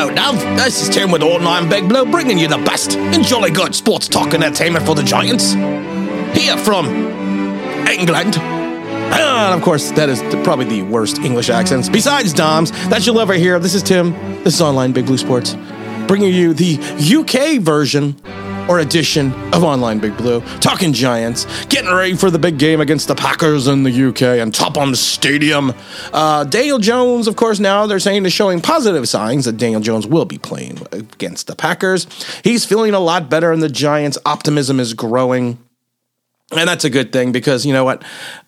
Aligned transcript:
Hello, 0.00 0.14
Dove. 0.14 0.40
This 0.56 0.80
is 0.80 0.88
Tim 0.88 1.10
with 1.10 1.22
Online 1.22 1.68
Big 1.68 1.86
Blue, 1.86 2.06
bringing 2.10 2.38
you 2.38 2.48
the 2.48 2.56
best 2.56 2.96
and 2.96 3.22
jolly 3.22 3.50
good 3.50 3.74
sports 3.74 4.08
talk 4.08 4.32
and 4.32 4.42
entertainment 4.42 4.86
for 4.86 4.94
the 4.94 5.02
Giants. 5.02 5.52
Here 5.52 6.56
from 6.56 6.86
England. 7.86 8.38
And 8.38 9.54
of 9.54 9.60
course, 9.60 9.90
that 9.90 10.08
is 10.08 10.22
probably 10.42 10.64
the 10.64 10.80
worst 10.84 11.18
English 11.18 11.50
accents, 11.50 11.90
besides 11.90 12.32
Dom's, 12.32 12.70
that 12.88 13.06
you'll 13.06 13.20
ever 13.20 13.34
hear. 13.34 13.58
This 13.58 13.74
is 13.74 13.82
Tim. 13.82 14.12
This 14.42 14.54
is 14.54 14.62
Online 14.62 14.92
Big 14.92 15.04
Blue 15.04 15.18
Sports, 15.18 15.54
bringing 16.06 16.32
you 16.32 16.54
the 16.54 16.78
UK 16.78 17.60
version 17.60 18.14
or 18.70 18.78
edition 18.78 19.32
of 19.52 19.64
Online 19.64 19.98
Big 19.98 20.16
Blue, 20.16 20.40
talking 20.60 20.92
Giants, 20.92 21.44
getting 21.66 21.92
ready 21.92 22.14
for 22.14 22.30
the 22.30 22.38
big 22.38 22.56
game 22.56 22.80
against 22.80 23.08
the 23.08 23.16
Packers 23.16 23.66
in 23.66 23.82
the 23.82 23.90
UK 23.90 24.22
and 24.22 24.54
Tottenham 24.54 24.94
Stadium. 24.94 25.72
Uh, 26.12 26.44
Daniel 26.44 26.78
Jones, 26.78 27.26
of 27.26 27.34
course, 27.34 27.58
now 27.58 27.88
they're 27.88 27.98
saying 27.98 28.24
is 28.26 28.32
showing 28.32 28.60
positive 28.60 29.08
signs 29.08 29.46
that 29.46 29.56
Daniel 29.56 29.80
Jones 29.80 30.06
will 30.06 30.24
be 30.24 30.38
playing 30.38 30.78
against 30.92 31.48
the 31.48 31.56
Packers. 31.56 32.06
He's 32.44 32.64
feeling 32.64 32.94
a 32.94 33.00
lot 33.00 33.28
better, 33.28 33.50
and 33.50 33.60
the 33.60 33.68
Giants' 33.68 34.18
optimism 34.24 34.78
is 34.78 34.94
growing. 34.94 35.58
And 36.52 36.68
that's 36.68 36.84
a 36.84 36.90
good 36.90 37.12
thing 37.12 37.32
because 37.32 37.66
you 37.66 37.72
know 37.72 37.84
what? 37.84 38.04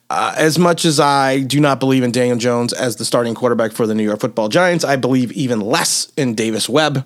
Uh, 0.08 0.34
as 0.36 0.56
much 0.56 0.84
as 0.84 1.00
I 1.00 1.40
do 1.40 1.58
not 1.58 1.80
believe 1.80 2.04
in 2.04 2.12
Daniel 2.12 2.36
Jones 2.38 2.72
as 2.72 2.94
the 2.94 3.04
starting 3.04 3.34
quarterback 3.34 3.72
for 3.72 3.88
the 3.88 3.94
New 3.94 4.04
York 4.04 4.20
football 4.20 4.48
Giants, 4.48 4.84
I 4.84 4.94
believe 4.94 5.32
even 5.32 5.60
less 5.60 6.12
in 6.16 6.36
Davis 6.36 6.68
Webb 6.68 7.04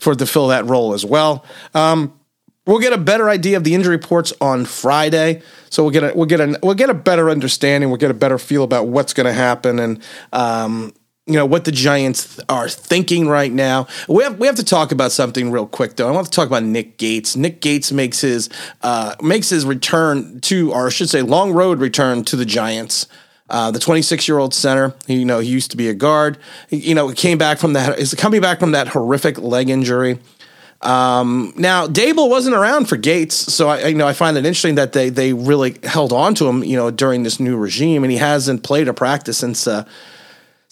for 0.00 0.14
to 0.14 0.24
fill 0.24 0.48
that 0.48 0.64
role 0.64 0.94
as 0.94 1.04
well. 1.04 1.44
Um, 1.74 2.18
We'll 2.64 2.78
get 2.78 2.92
a 2.92 2.98
better 2.98 3.28
idea 3.28 3.56
of 3.56 3.64
the 3.64 3.74
injury 3.74 3.96
reports 3.96 4.32
on 4.40 4.66
Friday, 4.66 5.42
so 5.68 5.82
we'll 5.82 5.90
get 5.90 6.04
a 6.04 6.12
we'll 6.14 6.26
get 6.26 6.40
a 6.40 6.58
we'll 6.62 6.74
get 6.74 6.90
a 6.90 6.94
better 6.94 7.28
understanding. 7.28 7.90
We'll 7.90 7.98
get 7.98 8.12
a 8.12 8.14
better 8.14 8.38
feel 8.38 8.62
about 8.62 8.86
what's 8.86 9.12
going 9.12 9.26
to 9.26 9.32
happen 9.32 9.80
and 9.80 10.02
um, 10.32 10.94
you 11.26 11.34
know 11.34 11.46
what 11.46 11.64
the 11.64 11.72
Giants 11.72 12.38
are 12.48 12.68
thinking 12.68 13.26
right 13.26 13.50
now. 13.50 13.88
We 14.08 14.22
have 14.22 14.38
we 14.38 14.46
have 14.46 14.56
to 14.56 14.64
talk 14.64 14.92
about 14.92 15.10
something 15.10 15.50
real 15.50 15.66
quick 15.66 15.96
though. 15.96 16.08
I 16.08 16.12
want 16.12 16.26
to 16.26 16.32
talk 16.32 16.46
about 16.46 16.62
Nick 16.62 16.98
Gates. 16.98 17.34
Nick 17.34 17.60
Gates 17.60 17.90
makes 17.90 18.20
his 18.20 18.48
uh, 18.82 19.14
makes 19.20 19.48
his 19.48 19.64
return 19.64 20.40
to, 20.42 20.72
or 20.72 20.86
I 20.86 20.90
should 20.90 21.10
say, 21.10 21.22
long 21.22 21.52
road 21.52 21.80
return 21.80 22.24
to 22.24 22.36
the 22.36 22.44
Giants. 22.44 23.06
Uh, 23.50 23.70
the 23.70 23.78
26 23.78 24.28
year 24.28 24.38
old 24.38 24.54
center, 24.54 24.94
you 25.06 25.24
know, 25.24 25.40
he 25.40 25.48
used 25.48 25.70
to 25.72 25.76
be 25.76 25.88
a 25.88 25.94
guard. 25.94 26.38
He, 26.68 26.76
you 26.76 26.94
know, 26.94 27.12
came 27.12 27.38
back 27.38 27.58
from 27.58 27.74
that. 27.74 27.98
Is 27.98 28.14
coming 28.14 28.40
back 28.40 28.60
from 28.60 28.72
that 28.72 28.88
horrific 28.88 29.38
leg 29.38 29.68
injury. 29.68 30.18
Um, 30.82 31.52
now 31.56 31.86
Daboll 31.86 32.28
wasn't 32.28 32.56
around 32.56 32.86
for 32.86 32.96
Gates, 32.96 33.34
so 33.34 33.68
I 33.68 33.86
you 33.86 33.94
know 33.94 34.06
I 34.06 34.12
find 34.12 34.36
it 34.36 34.44
interesting 34.44 34.74
that 34.76 34.92
they 34.92 35.10
they 35.10 35.32
really 35.32 35.76
held 35.84 36.12
on 36.12 36.34
to 36.36 36.48
him 36.48 36.64
you 36.64 36.76
know 36.76 36.90
during 36.90 37.22
this 37.22 37.38
new 37.38 37.56
regime, 37.56 38.02
and 38.02 38.10
he 38.10 38.18
hasn't 38.18 38.62
played 38.62 38.88
a 38.88 38.94
practice 38.94 39.38
since 39.38 39.66
uh, 39.66 39.84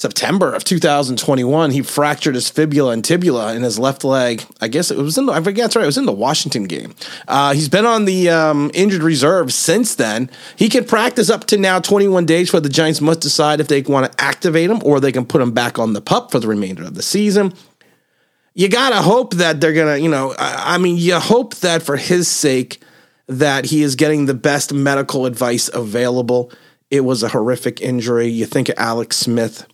September 0.01 0.55
of 0.55 0.65
2021. 0.65 1.73
He 1.73 1.83
fractured 1.83 2.35
his 2.35 2.49
fibula 2.49 2.93
and 2.93 3.05
tibula 3.05 3.55
in 3.55 3.63
his 3.63 3.79
left 3.79 4.03
leg. 4.03 4.43
I 4.59 4.69
guess 4.69 4.91
it 4.91 4.97
was 4.97 5.19
in 5.19 5.27
the, 5.27 5.33
I 5.33 5.43
forget, 5.43 5.73
sorry, 5.73 5.85
it 5.85 5.87
was 5.87 5.99
in 5.99 6.07
the 6.07 6.13
Washington 6.13 6.65
game. 6.65 6.95
Uh, 7.29 7.53
he's 7.53 7.69
been 7.69 7.85
on 7.85 8.07
the 8.07 8.31
um, 8.31 8.71
injured 8.73 9.03
reserve 9.03 9.53
since 9.53 9.95
then. 9.95 10.31
He 10.57 10.71
can 10.71 10.87
practice 10.87 11.29
up 11.29 11.45
to 11.49 11.59
now 11.59 11.81
21 11.81 12.25
days, 12.25 12.51
where 12.51 12.61
the 12.61 12.71
Giants 12.71 13.03
must 13.03 13.21
decide 13.21 13.61
if 13.61 13.69
they 13.69 13.83
want 13.83 14.11
to 14.11 14.25
activate 14.25 14.71
him 14.71 14.81
or 14.87 15.01
they 15.01 15.13
can 15.13 15.27
put 15.27 15.43
him 15.43 15.53
back 15.53 15.79
on 15.79 15.93
the 15.93 16.01
pup 16.01 16.31
for 16.31 16.41
the 16.41 16.49
remainder 16.49 16.85
of 16.85 16.95
the 16.95 17.03
season 17.03 17.53
you 18.55 18.69
gotta 18.69 18.97
hope 18.97 19.35
that 19.35 19.61
they're 19.61 19.73
gonna, 19.73 19.97
you 19.97 20.09
know, 20.09 20.35
I, 20.39 20.75
I 20.75 20.79
mean, 20.79 20.97
you 20.97 21.19
hope 21.19 21.57
that 21.57 21.83
for 21.83 21.97
his 21.97 22.29
sake 22.29 22.83
that 23.27 23.67
he 23.67 23.83
is 23.83 23.95
getting 23.95 24.27
the 24.27 24.35
best 24.35 24.73
medical 24.73 25.27
advice 25.27 25.71
available. 25.73 26.51
It 26.91 27.03
was 27.03 27.23
a 27.23 27.29
horrific 27.29 27.81
injury. 27.81 28.27
You 28.27 28.47
think 28.47 28.69
of 28.69 28.75
Alex 28.77 29.17
Smith. 29.17 29.67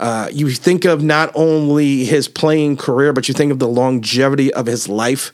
Uh, 0.00 0.28
you 0.32 0.50
think 0.50 0.84
of 0.84 1.02
not 1.02 1.30
only 1.34 2.04
his 2.04 2.26
playing 2.26 2.76
career, 2.76 3.12
but 3.12 3.28
you 3.28 3.34
think 3.34 3.52
of 3.52 3.58
the 3.58 3.68
longevity 3.68 4.52
of 4.52 4.66
his 4.66 4.88
life 4.88 5.32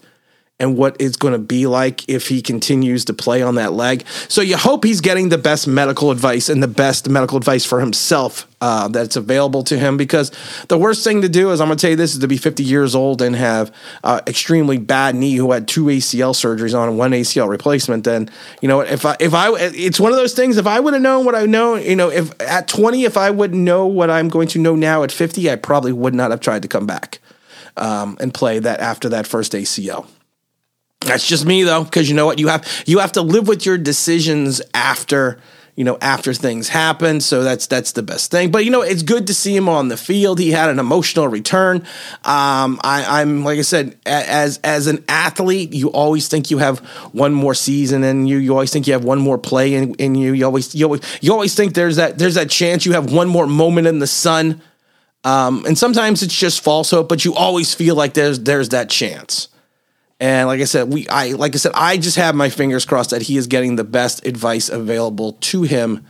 and 0.60 0.76
what 0.76 0.94
it's 1.00 1.16
going 1.16 1.32
to 1.32 1.38
be 1.38 1.66
like 1.66 2.08
if 2.08 2.28
he 2.28 2.42
continues 2.42 3.04
to 3.06 3.14
play 3.14 3.42
on 3.42 3.56
that 3.56 3.72
leg. 3.72 4.06
So 4.28 4.42
you 4.42 4.56
hope 4.56 4.84
he's 4.84 5.00
getting 5.00 5.30
the 5.30 5.38
best 5.38 5.66
medical 5.66 6.10
advice 6.10 6.48
and 6.48 6.62
the 6.62 6.68
best 6.68 7.08
medical 7.08 7.38
advice 7.38 7.64
for 7.64 7.80
himself 7.80 8.46
uh, 8.60 8.88
that's 8.88 9.16
available 9.16 9.64
to 9.64 9.78
him. 9.78 9.96
Because 9.96 10.30
the 10.68 10.78
worst 10.78 11.02
thing 11.02 11.22
to 11.22 11.28
do 11.28 11.50
is, 11.50 11.60
I'm 11.60 11.68
going 11.68 11.78
to 11.78 11.80
tell 11.80 11.90
you 11.90 11.96
this, 11.96 12.12
is 12.12 12.20
to 12.20 12.28
be 12.28 12.36
50 12.36 12.62
years 12.62 12.94
old 12.94 13.22
and 13.22 13.34
have 13.34 13.74
uh, 14.04 14.20
extremely 14.26 14.76
bad 14.78 15.14
knee 15.14 15.34
who 15.34 15.50
had 15.52 15.66
two 15.66 15.86
ACL 15.86 16.34
surgeries 16.34 16.78
on 16.78 16.88
and 16.88 16.98
one 16.98 17.12
ACL 17.12 17.48
replacement. 17.48 18.04
Then 18.04 18.30
you 18.60 18.68
know 18.68 18.80
if 18.80 19.06
I 19.06 19.16
if 19.18 19.32
I 19.34 19.50
it's 19.58 19.98
one 19.98 20.12
of 20.12 20.18
those 20.18 20.34
things. 20.34 20.56
If 20.58 20.66
I 20.66 20.78
would 20.78 20.92
have 20.92 21.02
known 21.02 21.24
what 21.24 21.34
I 21.34 21.46
know, 21.46 21.76
you 21.76 21.96
know, 21.96 22.10
if 22.10 22.38
at 22.40 22.68
20, 22.68 23.04
if 23.04 23.16
I 23.16 23.30
would 23.30 23.54
know 23.54 23.86
what 23.86 24.10
I'm 24.10 24.28
going 24.28 24.48
to 24.48 24.58
know 24.58 24.76
now 24.76 25.02
at 25.02 25.12
50, 25.12 25.50
I 25.50 25.56
probably 25.56 25.92
would 25.92 26.14
not 26.14 26.30
have 26.30 26.40
tried 26.40 26.62
to 26.62 26.68
come 26.68 26.86
back 26.86 27.18
um, 27.76 28.16
and 28.20 28.34
play 28.34 28.58
that 28.58 28.80
after 28.80 29.08
that 29.08 29.26
first 29.26 29.52
ACL. 29.52 30.06
That's 31.00 31.26
just 31.26 31.46
me 31.46 31.62
though, 31.62 31.84
because 31.84 32.08
you 32.08 32.14
know 32.14 32.26
what 32.26 32.38
you 32.38 32.48
have 32.48 32.66
you 32.86 32.98
have 32.98 33.12
to 33.12 33.22
live 33.22 33.48
with 33.48 33.64
your 33.64 33.78
decisions 33.78 34.60
after 34.74 35.40
you 35.74 35.82
know 35.82 35.96
after 36.02 36.34
things 36.34 36.68
happen. 36.68 37.20
So 37.22 37.42
that's 37.42 37.66
that's 37.66 37.92
the 37.92 38.02
best 38.02 38.30
thing. 38.30 38.50
But 38.50 38.66
you 38.66 38.70
know 38.70 38.82
it's 38.82 39.02
good 39.02 39.26
to 39.28 39.34
see 39.34 39.56
him 39.56 39.66
on 39.66 39.88
the 39.88 39.96
field. 39.96 40.38
He 40.38 40.50
had 40.50 40.68
an 40.68 40.78
emotional 40.78 41.26
return. 41.26 41.78
Um, 42.22 42.78
I, 42.84 43.22
am 43.22 43.44
like 43.44 43.58
I 43.58 43.62
said, 43.62 43.96
as 44.04 44.58
as 44.62 44.88
an 44.88 45.02
athlete, 45.08 45.72
you 45.72 45.88
always 45.88 46.28
think 46.28 46.50
you 46.50 46.58
have 46.58 46.80
one 47.12 47.32
more 47.32 47.54
season 47.54 48.04
in 48.04 48.26
you. 48.26 48.36
You 48.36 48.52
always 48.52 48.70
think 48.70 48.86
you 48.86 48.92
have 48.92 49.04
one 49.04 49.20
more 49.20 49.38
play 49.38 49.72
in, 49.72 49.94
in 49.94 50.14
you. 50.14 50.34
You 50.34 50.44
always 50.44 50.74
you 50.74 50.84
always 50.84 51.00
you 51.22 51.32
always 51.32 51.54
think 51.54 51.72
there's 51.72 51.96
that 51.96 52.18
there's 52.18 52.34
that 52.34 52.50
chance 52.50 52.84
you 52.84 52.92
have 52.92 53.10
one 53.10 53.28
more 53.28 53.46
moment 53.46 53.86
in 53.86 54.00
the 54.00 54.06
sun. 54.06 54.60
Um, 55.24 55.64
and 55.64 55.78
sometimes 55.78 56.22
it's 56.22 56.36
just 56.36 56.62
false 56.62 56.90
hope, 56.90 57.08
but 57.08 57.24
you 57.24 57.34
always 57.34 57.72
feel 57.72 57.94
like 57.94 58.12
there's 58.12 58.40
there's 58.40 58.68
that 58.70 58.90
chance. 58.90 59.48
And 60.20 60.48
like 60.48 60.60
I 60.60 60.64
said, 60.64 60.92
we 60.92 61.08
I 61.08 61.32
like 61.32 61.54
I 61.54 61.58
said, 61.58 61.72
I 61.74 61.96
just 61.96 62.16
have 62.16 62.34
my 62.34 62.50
fingers 62.50 62.84
crossed 62.84 63.10
that 63.10 63.22
he 63.22 63.36
is 63.38 63.46
getting 63.46 63.76
the 63.76 63.84
best 63.84 64.26
advice 64.26 64.68
available 64.68 65.32
to 65.32 65.62
him 65.62 66.04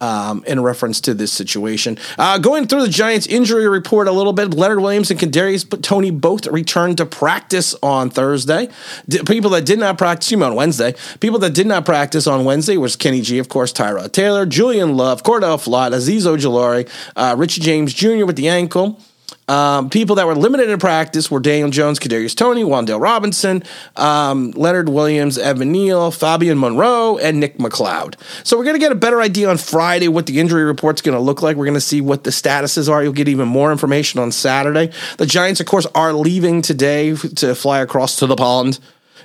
um, 0.00 0.44
in 0.46 0.60
reference 0.60 1.00
to 1.02 1.14
this 1.14 1.32
situation. 1.32 1.98
Uh, 2.18 2.38
going 2.38 2.66
through 2.66 2.82
the 2.82 2.88
Giants 2.88 3.26
injury 3.26 3.68
report 3.68 4.08
a 4.08 4.12
little 4.12 4.32
bit, 4.32 4.52
Leonard 4.52 4.80
Williams 4.80 5.10
and 5.10 5.18
Kadarius 5.18 5.82
Toney 5.82 6.10
both 6.10 6.46
returned 6.46 6.98
to 6.98 7.06
practice 7.06 7.74
on 7.82 8.10
Thursday. 8.10 8.68
D- 9.08 9.22
people 9.22 9.50
that 9.50 9.64
did 9.64 9.78
not 9.78 9.96
practice, 9.96 10.30
you 10.30 10.42
on 10.42 10.54
Wednesday. 10.54 10.94
People 11.20 11.38
that 11.40 11.54
did 11.54 11.66
not 11.66 11.84
practice 11.84 12.26
on 12.26 12.44
Wednesday 12.44 12.76
was 12.76 12.96
Kenny 12.96 13.22
G, 13.22 13.38
of 13.38 13.48
course, 13.48 13.72
Tyrod 13.72 14.12
Taylor, 14.12 14.44
Julian 14.44 14.96
Love, 14.96 15.22
Cordale 15.22 15.56
Flott, 15.56 15.92
Azeez 15.92 16.26
Ojulari, 16.26 16.88
uh, 17.16 17.34
Richie 17.36 17.62
James 17.62 17.94
Jr. 17.94 18.26
with 18.26 18.36
the 18.36 18.48
ankle. 18.48 19.00
Um, 19.48 19.90
people 19.90 20.16
that 20.16 20.26
were 20.26 20.34
limited 20.34 20.68
in 20.68 20.78
practice 20.78 21.30
were 21.30 21.38
Daniel 21.38 21.70
Jones, 21.70 22.00
Kadarius 22.00 22.34
Toney, 22.34 22.64
Wan'Dale 22.64 23.00
Robinson, 23.00 23.62
um, 23.94 24.50
Leonard 24.52 24.88
Williams, 24.88 25.38
Evan 25.38 25.70
Neal, 25.70 26.10
Fabian 26.10 26.58
Monroe, 26.58 27.16
and 27.18 27.38
Nick 27.38 27.58
McCloud. 27.58 28.16
So 28.44 28.58
we're 28.58 28.64
going 28.64 28.74
to 28.74 28.80
get 28.80 28.90
a 28.90 28.96
better 28.96 29.20
idea 29.20 29.48
on 29.48 29.56
Friday 29.56 30.08
what 30.08 30.26
the 30.26 30.40
injury 30.40 30.64
report's 30.64 31.00
going 31.00 31.16
to 31.16 31.20
look 31.20 31.42
like. 31.42 31.56
We're 31.56 31.64
going 31.64 31.74
to 31.74 31.80
see 31.80 32.00
what 32.00 32.24
the 32.24 32.30
statuses 32.30 32.90
are. 32.90 33.02
You'll 33.02 33.12
get 33.12 33.28
even 33.28 33.46
more 33.46 33.70
information 33.70 34.18
on 34.18 34.32
Saturday. 34.32 34.92
The 35.18 35.26
Giants, 35.26 35.60
of 35.60 35.66
course, 35.66 35.86
are 35.94 36.12
leaving 36.12 36.60
today 36.60 37.14
to 37.14 37.54
fly 37.54 37.80
across 37.80 38.18
to 38.18 38.26
the 38.26 38.36
pond 38.36 38.80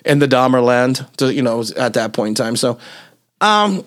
in 0.05 0.19
the 0.19 0.27
Dahmer 0.27 0.63
land 0.63 1.05
to, 1.17 1.33
you 1.33 1.41
know, 1.41 1.63
at 1.77 1.93
that 1.93 2.13
point 2.13 2.29
in 2.29 2.35
time. 2.35 2.55
So 2.55 2.77
um, 3.41 3.83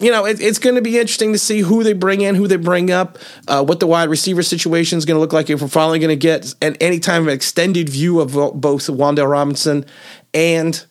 you 0.00 0.10
know, 0.10 0.26
it, 0.26 0.40
it's 0.40 0.58
going 0.58 0.74
to 0.74 0.82
be 0.82 0.98
interesting 0.98 1.32
to 1.32 1.38
see 1.38 1.60
who 1.60 1.84
they 1.84 1.92
bring 1.92 2.22
in, 2.22 2.34
who 2.34 2.48
they 2.48 2.56
bring 2.56 2.90
up, 2.90 3.18
uh, 3.46 3.64
what 3.64 3.78
the 3.78 3.86
wide 3.86 4.08
receiver 4.08 4.42
situation 4.42 4.98
is 4.98 5.04
going 5.04 5.16
to 5.16 5.20
look 5.20 5.32
like. 5.32 5.48
If 5.50 5.62
we're 5.62 5.68
finally 5.68 5.98
going 5.98 6.08
to 6.08 6.16
get 6.16 6.54
an 6.60 6.76
any 6.80 6.98
time 6.98 7.22
of 7.22 7.28
extended 7.28 7.88
view 7.88 8.20
of 8.20 8.32
both 8.32 8.86
Wan'Dale 8.86 9.30
Robinson 9.30 9.84
and 10.32 10.84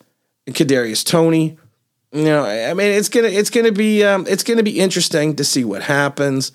Kadarius 0.46 1.04
Toney. 1.04 1.58
You 2.12 2.24
know, 2.24 2.44
I 2.44 2.72
mean, 2.74 2.92
it's 2.92 3.08
gonna 3.08 3.26
it's 3.26 3.50
gonna 3.50 3.72
be 3.72 4.04
um, 4.04 4.24
it's 4.28 4.44
gonna 4.44 4.62
be 4.62 4.78
interesting 4.78 5.34
to 5.34 5.44
see 5.44 5.64
what 5.64 5.82
happens. 5.82 6.52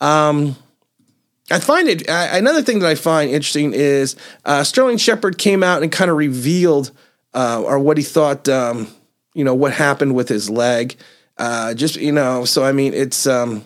Um, 0.00 0.56
I 1.48 1.60
find 1.60 1.88
it 1.88 2.08
uh, 2.08 2.28
another 2.32 2.60
thing 2.60 2.80
that 2.80 2.88
I 2.88 2.96
find 2.96 3.30
interesting 3.30 3.72
is 3.72 4.16
uh, 4.44 4.64
Sterling 4.64 4.96
Shepard 4.96 5.38
came 5.38 5.62
out 5.62 5.84
and 5.84 5.92
kind 5.92 6.10
of 6.10 6.16
revealed 6.16 6.90
uh, 7.34 7.62
or 7.62 7.78
what 7.78 7.98
he 7.98 8.02
thought. 8.02 8.48
Um, 8.48 8.88
you 9.36 9.44
know 9.44 9.54
what 9.54 9.72
happened 9.72 10.14
with 10.14 10.28
his 10.28 10.48
leg. 10.48 10.96
Uh, 11.36 11.74
just 11.74 11.96
you 11.96 12.12
know, 12.12 12.44
so 12.46 12.64
I 12.64 12.72
mean, 12.72 12.94
it's 12.94 13.26
um, 13.26 13.64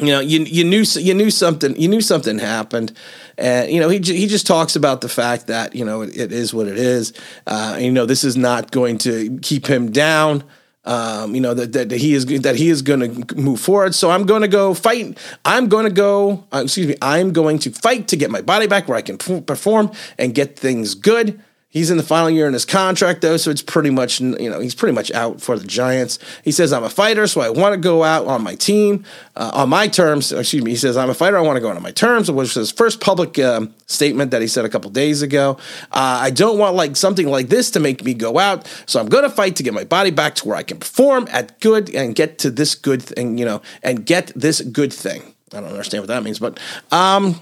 you 0.00 0.06
know, 0.06 0.20
you 0.20 0.40
you 0.44 0.64
knew 0.64 0.84
you 0.94 1.12
knew 1.12 1.30
something 1.30 1.76
you 1.76 1.88
knew 1.88 2.00
something 2.00 2.38
happened, 2.38 2.92
and 3.36 3.70
you 3.70 3.80
know 3.80 3.88
he 3.88 3.98
he 3.98 4.26
just 4.28 4.46
talks 4.46 4.76
about 4.76 5.00
the 5.00 5.08
fact 5.08 5.48
that 5.48 5.74
you 5.74 5.84
know 5.84 6.02
it, 6.02 6.16
it 6.16 6.32
is 6.32 6.54
what 6.54 6.68
it 6.68 6.78
is. 6.78 7.12
Uh, 7.46 7.76
you 7.80 7.90
know, 7.90 8.06
this 8.06 8.22
is 8.22 8.36
not 8.36 8.70
going 8.70 8.98
to 8.98 9.38
keep 9.40 9.66
him 9.66 9.90
down. 9.90 10.44
Um, 10.84 11.34
you 11.34 11.40
know 11.40 11.52
that, 11.52 11.72
that 11.72 11.90
he 11.90 12.14
is 12.14 12.24
that 12.26 12.54
he 12.54 12.68
is 12.68 12.82
going 12.82 13.00
to 13.00 13.34
move 13.34 13.60
forward. 13.60 13.94
So 13.94 14.10
I'm 14.10 14.24
going 14.24 14.42
to 14.42 14.48
go 14.48 14.72
fight. 14.72 15.18
I'm 15.44 15.68
going 15.68 15.84
to 15.84 15.92
go. 15.92 16.44
Uh, 16.52 16.62
excuse 16.64 16.86
me. 16.86 16.94
I'm 17.02 17.32
going 17.32 17.58
to 17.60 17.72
fight 17.72 18.06
to 18.08 18.16
get 18.16 18.30
my 18.30 18.40
body 18.40 18.68
back 18.68 18.88
where 18.88 18.96
I 18.96 19.02
can 19.02 19.18
perform 19.18 19.90
and 20.16 20.32
get 20.32 20.56
things 20.56 20.94
good 20.94 21.42
He's 21.70 21.90
in 21.90 21.98
the 21.98 22.02
final 22.02 22.30
year 22.30 22.46
in 22.46 22.54
his 22.54 22.64
contract, 22.64 23.20
though, 23.20 23.36
so 23.36 23.50
it's 23.50 23.60
pretty 23.60 23.90
much, 23.90 24.20
you 24.20 24.48
know, 24.48 24.58
he's 24.58 24.74
pretty 24.74 24.94
much 24.94 25.12
out 25.12 25.42
for 25.42 25.58
the 25.58 25.66
Giants. 25.66 26.18
He 26.42 26.50
says, 26.50 26.72
I'm 26.72 26.82
a 26.82 26.88
fighter, 26.88 27.26
so 27.26 27.42
I 27.42 27.50
want 27.50 27.74
to 27.74 27.78
go 27.78 28.04
out 28.04 28.26
on 28.26 28.42
my 28.42 28.54
team, 28.54 29.04
uh, 29.36 29.50
on 29.52 29.68
my 29.68 29.86
terms. 29.86 30.32
Excuse 30.32 30.64
me. 30.64 30.70
He 30.70 30.78
says, 30.78 30.96
I'm 30.96 31.10
a 31.10 31.14
fighter, 31.14 31.36
I 31.36 31.42
want 31.42 31.56
to 31.56 31.60
go 31.60 31.68
out 31.68 31.76
on 31.76 31.82
my 31.82 31.90
terms, 31.90 32.30
which 32.30 32.36
was 32.36 32.54
his 32.54 32.70
first 32.70 33.02
public 33.02 33.38
um, 33.38 33.74
statement 33.84 34.30
that 34.30 34.40
he 34.40 34.48
said 34.48 34.64
a 34.64 34.70
couple 34.70 34.90
days 34.90 35.20
ago. 35.20 35.58
Uh, 35.92 36.20
I 36.22 36.30
don't 36.30 36.58
want 36.58 36.74
like 36.74 36.96
something 36.96 37.28
like 37.28 37.50
this 37.50 37.70
to 37.72 37.80
make 37.80 38.02
me 38.02 38.14
go 38.14 38.38
out, 38.38 38.66
so 38.86 38.98
I'm 38.98 39.10
going 39.10 39.24
to 39.24 39.30
fight 39.30 39.56
to 39.56 39.62
get 39.62 39.74
my 39.74 39.84
body 39.84 40.10
back 40.10 40.36
to 40.36 40.48
where 40.48 40.56
I 40.56 40.62
can 40.62 40.78
perform 40.78 41.28
at 41.30 41.60
good 41.60 41.94
and 41.94 42.14
get 42.14 42.38
to 42.38 42.50
this 42.50 42.74
good 42.74 43.02
thing, 43.02 43.36
you 43.36 43.44
know, 43.44 43.60
and 43.82 44.06
get 44.06 44.32
this 44.34 44.62
good 44.62 44.92
thing. 44.92 45.34
I 45.52 45.60
don't 45.60 45.68
understand 45.68 46.02
what 46.02 46.08
that 46.08 46.22
means, 46.22 46.38
but 46.38 46.58
um, 46.90 47.40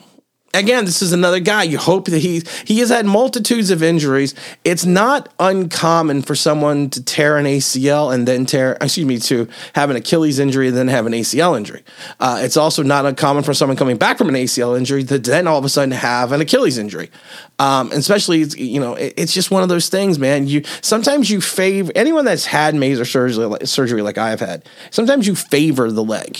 again, 0.56 0.84
this 0.84 1.02
is 1.02 1.12
another 1.12 1.40
guy. 1.40 1.62
You 1.62 1.78
hope 1.78 2.06
that 2.06 2.18
he 2.18 2.42
he 2.64 2.78
has 2.80 2.88
had 2.88 3.06
multitudes 3.06 3.70
of 3.70 3.82
injuries. 3.82 4.34
It's 4.64 4.84
not 4.84 5.32
uncommon 5.38 6.22
for 6.22 6.34
someone 6.34 6.90
to 6.90 7.02
tear 7.02 7.36
an 7.36 7.46
ACL 7.46 8.12
and 8.12 8.26
then 8.26 8.46
tear, 8.46 8.76
excuse 8.80 9.06
me, 9.06 9.18
to 9.20 9.48
have 9.74 9.90
an 9.90 9.96
Achilles 9.96 10.38
injury 10.38 10.68
and 10.68 10.76
then 10.76 10.88
have 10.88 11.06
an 11.06 11.12
ACL 11.12 11.56
injury. 11.56 11.82
Uh, 12.20 12.40
it's 12.42 12.56
also 12.56 12.82
not 12.82 13.06
uncommon 13.06 13.44
for 13.44 13.54
someone 13.54 13.76
coming 13.76 13.96
back 13.96 14.18
from 14.18 14.28
an 14.28 14.34
ACL 14.34 14.76
injury 14.76 15.04
to 15.04 15.18
then 15.18 15.46
all 15.46 15.58
of 15.58 15.64
a 15.64 15.68
sudden 15.68 15.92
have 15.92 16.32
an 16.32 16.40
Achilles 16.40 16.78
injury. 16.78 17.10
Um, 17.58 17.90
especially, 17.92 18.44
you 18.44 18.80
know, 18.80 18.94
it, 18.94 19.14
it's 19.16 19.32
just 19.32 19.50
one 19.50 19.62
of 19.62 19.68
those 19.68 19.88
things, 19.88 20.18
man. 20.18 20.46
You 20.46 20.62
sometimes 20.82 21.30
you 21.30 21.40
favor 21.40 21.92
anyone 21.94 22.24
that's 22.24 22.46
had 22.46 22.74
major 22.74 23.04
surgery, 23.04 23.66
surgery 23.66 24.02
like 24.02 24.18
I've 24.18 24.40
had. 24.40 24.64
Sometimes 24.90 25.26
you 25.26 25.34
favor 25.34 25.90
the 25.90 26.04
leg 26.04 26.38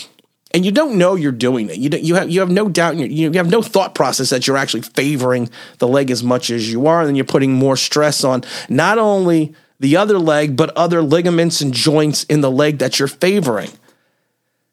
and 0.57 0.65
you 0.65 0.71
don't 0.71 0.97
know 0.97 1.13
you're 1.13 1.31
doing 1.31 1.69
it. 1.69 1.77
You 1.77 1.91
you 2.01 2.15
have 2.15 2.31
you 2.31 2.39
have 2.39 2.49
no 2.49 2.67
doubt. 2.67 2.95
You 2.97 3.31
have 3.33 3.51
no 3.51 3.61
thought 3.61 3.93
process 3.93 4.31
that 4.31 4.47
you're 4.47 4.57
actually 4.57 4.81
favoring 4.81 5.51
the 5.77 5.87
leg 5.87 6.09
as 6.09 6.23
much 6.23 6.49
as 6.49 6.71
you 6.71 6.87
are, 6.87 7.01
and 7.01 7.07
then 7.07 7.15
you're 7.15 7.25
putting 7.25 7.53
more 7.53 7.77
stress 7.77 8.23
on 8.23 8.43
not 8.67 8.97
only 8.97 9.53
the 9.79 9.95
other 9.95 10.17
leg 10.17 10.57
but 10.57 10.75
other 10.75 11.03
ligaments 11.03 11.61
and 11.61 11.75
joints 11.75 12.23
in 12.23 12.41
the 12.41 12.49
leg 12.49 12.79
that 12.79 12.97
you're 12.97 13.07
favoring. 13.07 13.69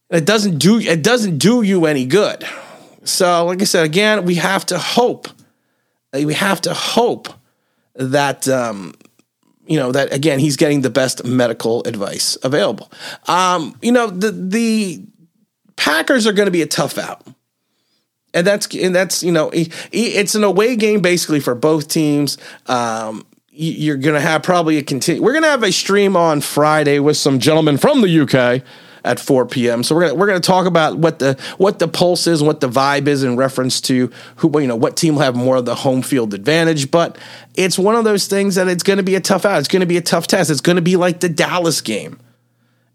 It 0.09 0.25
doesn't 0.25 0.57
do 0.57 0.79
it 0.79 1.03
doesn't 1.03 1.37
do 1.37 1.61
you 1.61 1.85
any 1.85 2.07
good. 2.07 2.47
So, 3.05 3.45
like 3.45 3.61
I 3.61 3.65
said, 3.65 3.85
again, 3.85 4.25
we 4.25 4.37
have 4.37 4.65
to 4.67 4.79
hope. 4.79 5.29
We 6.15 6.33
have 6.33 6.63
to 6.63 6.73
hope 6.73 7.29
that 7.95 8.49
um, 8.49 8.95
you 9.67 9.79
know 9.79 9.93
that 9.93 10.15
again 10.15 10.39
he's 10.39 10.57
getting 10.57 10.81
the 10.81 10.89
best 10.89 11.25
medical 11.25 11.83
advice 11.85 12.39
available. 12.43 12.91
Um, 13.29 13.77
you 13.83 13.93
know 13.93 14.09
the 14.09 14.31
the 14.31 15.05
Packers 15.77 16.27
are 16.27 16.33
going 16.33 16.47
to 16.47 16.53
be 16.53 16.63
a 16.63 16.67
tough 16.67 16.99
out. 16.99 17.27
And 18.33 18.47
that's 18.47 18.75
and 18.75 18.95
that's 18.95 19.23
you 19.23 19.31
know 19.31 19.51
it's 19.53 20.35
an 20.35 20.43
away 20.43 20.75
game 20.75 21.01
basically 21.01 21.39
for 21.39 21.55
both 21.55 21.87
teams. 21.87 22.37
Um, 22.67 23.25
you're 23.51 23.97
going 23.97 24.17
to 24.17 24.21
have 24.21 24.43
probably 24.43 24.79
a 24.79 24.83
continue. 24.83 25.23
We're 25.23 25.33
going 25.33 25.45
to 25.45 25.51
have 25.51 25.63
a 25.63 25.71
stream 25.71 26.17
on 26.17 26.41
Friday 26.41 26.99
with 26.99 27.17
some 27.17 27.39
gentlemen 27.39 27.77
from 27.77 28.03
the 28.03 28.21
UK 28.21 28.65
at 29.05 29.21
4 29.21 29.47
p.m. 29.47 29.83
So 29.83 29.95
we're 29.95 30.03
gonna 30.03 30.15
we're 30.15 30.27
gonna 30.27 30.41
talk 30.41 30.67
about 30.67 30.97
what 30.99 31.19
the 31.19 31.39
what 31.59 31.79
the 31.79 31.87
pulse 31.87 32.27
is, 32.27 32.43
what 32.43 32.61
the 32.61 32.69
vibe 32.69 33.07
is 33.07 33.23
in 33.23 33.37
reference 33.37 33.81
to 33.83 34.11
who 34.37 34.61
you 34.61 34.67
know 34.67 34.77
what 34.77 34.97
team 34.97 35.15
will 35.15 35.23
have 35.23 35.37
more 35.37 35.57
of 35.57 35.67
the 35.67 35.75
home 35.75 36.03
field 36.03 36.35
advantage. 36.35 36.91
But 36.91 37.19
it's 37.55 37.79
one 37.79 37.95
of 37.95 38.05
those 38.05 38.27
things 38.27 38.55
that 38.55 38.67
it's 38.67 38.83
going 38.83 38.97
to 38.97 39.03
be 39.03 39.15
a 39.15 39.21
tough 39.21 39.45
out. 39.45 39.59
It's 39.59 39.69
going 39.69 39.81
to 39.81 39.87
be 39.87 39.99
a 39.99 40.03
tough 40.03 40.27
test. 40.27 40.51
It's 40.51 40.61
going 40.61 40.77
to 40.77 40.83
be 40.83 40.97
like 40.97 41.21
the 41.21 41.29
Dallas 41.29 41.81
game. 41.81 42.19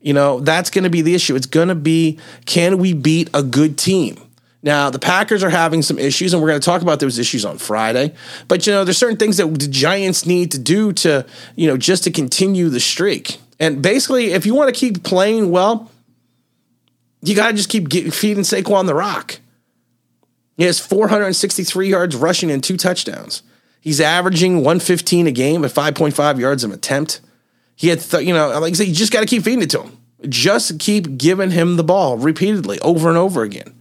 You 0.01 0.13
know, 0.13 0.40
that's 0.40 0.69
going 0.69 0.86
to 0.86 0.90
be 0.90 1.01
the 1.01 1.13
issue. 1.13 1.36
It's 1.36 1.46
going 1.46 1.68
to 1.68 1.75
be 1.75 2.19
can 2.46 2.78
we 2.78 2.94
beat 2.94 3.30
a 3.34 3.44
good 3.44 3.78
team? 3.78 4.18
Now, 4.62 4.90
the 4.90 5.00
Packers 5.00 5.42
are 5.44 5.50
having 5.50 5.81
some 5.81 5.98
issues, 5.98 6.34
and 6.34 6.42
we're 6.42 6.50
going 6.50 6.60
to 6.60 6.66
talk 6.66 6.81
about 6.81 7.00
those 7.00 7.18
issues 7.18 7.46
on 7.46 7.57
Friday. 7.57 8.13
But, 8.50 8.68
you 8.68 8.74
know, 8.74 8.84
there's 8.84 8.98
certain 8.98 9.18
things 9.18 9.38
that 9.38 9.48
the 9.48 9.68
Giants 9.68 10.25
need 10.25 10.51
to 10.51 10.60
do 10.60 10.92
to, 10.94 11.25
you 11.56 11.68
know, 11.68 11.78
just 11.78 12.04
to 12.04 12.12
continue 12.12 12.68
the 12.68 12.81
streak. 12.81 13.40
And 13.57 13.81
basically, 13.81 14.31
if 14.31 14.46
you 14.46 14.54
want 14.54 14.74
to 14.74 14.78
keep 14.78 15.04
playing 15.04 15.51
well, 15.51 15.90
you 17.22 17.36
got 17.36 17.52
to 17.52 17.54
just 17.54 17.69
keep 17.69 17.88
get, 17.88 18.13
feeding 18.13 18.44
Saquon 18.44 18.86
the 18.86 18.95
rock. 18.95 19.40
He 20.57 20.66
has 20.66 20.80
463 20.80 21.88
yards 21.88 22.16
rushing 22.18 22.52
and 22.52 22.62
two 22.62 22.75
touchdowns. 22.75 23.44
He's 23.80 24.02
averaging 24.02 24.57
115 24.57 25.28
a 25.28 25.31
game 25.31 25.63
at 25.63 25.72
5.5 25.72 26.40
yards 26.40 26.66
of 26.66 26.72
attempt. 26.72 27.22
He 27.80 27.88
had, 27.88 28.02
th- 28.02 28.28
you 28.28 28.34
know, 28.34 28.50
like 28.60 28.74
I 28.74 28.76
said, 28.76 28.88
you 28.88 28.94
just 28.94 29.14
got 29.14 29.22
to 29.22 29.26
keep 29.26 29.44
feeding 29.44 29.62
it 29.62 29.70
to 29.70 29.84
him. 29.84 29.98
Just 30.28 30.80
keep 30.80 31.18
giving 31.18 31.50
him 31.50 31.78
the 31.78 31.84
ball 31.84 32.18
repeatedly 32.18 32.78
over 32.81 33.08
and 33.08 33.18
over 33.18 33.42
again. 33.42 33.74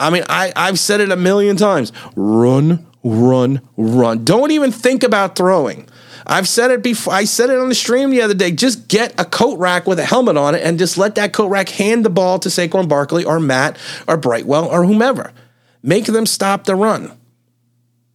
I 0.00 0.10
mean, 0.10 0.24
I, 0.28 0.52
I've 0.56 0.80
said 0.80 1.00
it 1.00 1.12
a 1.12 1.16
million 1.16 1.56
times 1.56 1.92
run, 2.16 2.84
run, 3.04 3.60
run. 3.76 4.24
Don't 4.24 4.50
even 4.50 4.72
think 4.72 5.04
about 5.04 5.36
throwing. 5.36 5.88
I've 6.26 6.48
said 6.48 6.72
it 6.72 6.82
before. 6.82 7.14
I 7.14 7.22
said 7.22 7.48
it 7.48 7.60
on 7.60 7.68
the 7.68 7.76
stream 7.76 8.10
the 8.10 8.22
other 8.22 8.34
day. 8.34 8.50
Just 8.50 8.88
get 8.88 9.14
a 9.20 9.24
coat 9.24 9.56
rack 9.56 9.86
with 9.86 10.00
a 10.00 10.04
helmet 10.04 10.36
on 10.36 10.56
it 10.56 10.62
and 10.64 10.76
just 10.76 10.98
let 10.98 11.14
that 11.14 11.32
coat 11.32 11.46
rack 11.46 11.68
hand 11.68 12.04
the 12.04 12.10
ball 12.10 12.40
to 12.40 12.48
Saquon 12.48 12.88
Barkley 12.88 13.24
or 13.24 13.38
Matt 13.38 13.78
or 14.08 14.16
Brightwell 14.16 14.66
or 14.66 14.84
whomever. 14.84 15.32
Make 15.80 16.06
them 16.06 16.26
stop 16.26 16.64
the 16.64 16.74
run. 16.74 17.16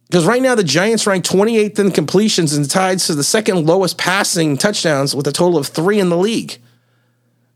Because 0.08 0.24
right 0.24 0.40
now 0.40 0.54
the 0.54 0.64
Giants 0.64 1.06
rank 1.06 1.24
28th 1.24 1.78
in 1.78 1.90
completions 1.90 2.54
and 2.54 2.68
tied 2.68 2.98
to 3.00 3.14
the 3.14 3.24
second 3.24 3.66
lowest 3.66 3.98
passing 3.98 4.56
touchdowns 4.56 5.14
with 5.14 5.26
a 5.26 5.32
total 5.32 5.58
of 5.58 5.66
three 5.66 6.00
in 6.00 6.08
the 6.08 6.16
league. 6.16 6.56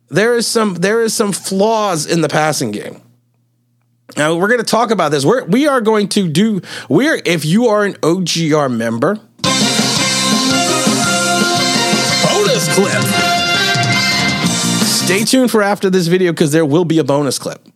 There 0.08 0.36
is 0.36 0.46
some 0.46 0.74
there 0.74 1.00
is 1.00 1.14
some 1.14 1.32
flaws 1.32 2.04
in 2.04 2.20
the 2.20 2.28
passing 2.28 2.70
game. 2.70 3.00
Now 4.18 4.36
we're 4.36 4.48
going 4.48 4.60
to 4.60 4.66
talk 4.66 4.90
about 4.90 5.10
this. 5.10 5.24
We're 5.24 5.44
we 5.46 5.66
are 5.66 5.80
going 5.80 6.08
to 6.10 6.28
do 6.28 6.60
we're 6.90 7.22
if 7.24 7.46
you 7.46 7.68
are 7.68 7.84
an 7.84 7.94
OGR 7.94 8.70
member. 8.70 9.14
Bonus 12.22 12.74
clip. 12.74 13.02
Stay 14.86 15.24
tuned 15.24 15.50
for 15.50 15.62
after 15.62 15.88
this 15.88 16.06
video 16.08 16.32
because 16.32 16.52
there 16.52 16.66
will 16.66 16.84
be 16.84 16.98
a 16.98 17.04
bonus 17.04 17.38
clip 17.38 17.66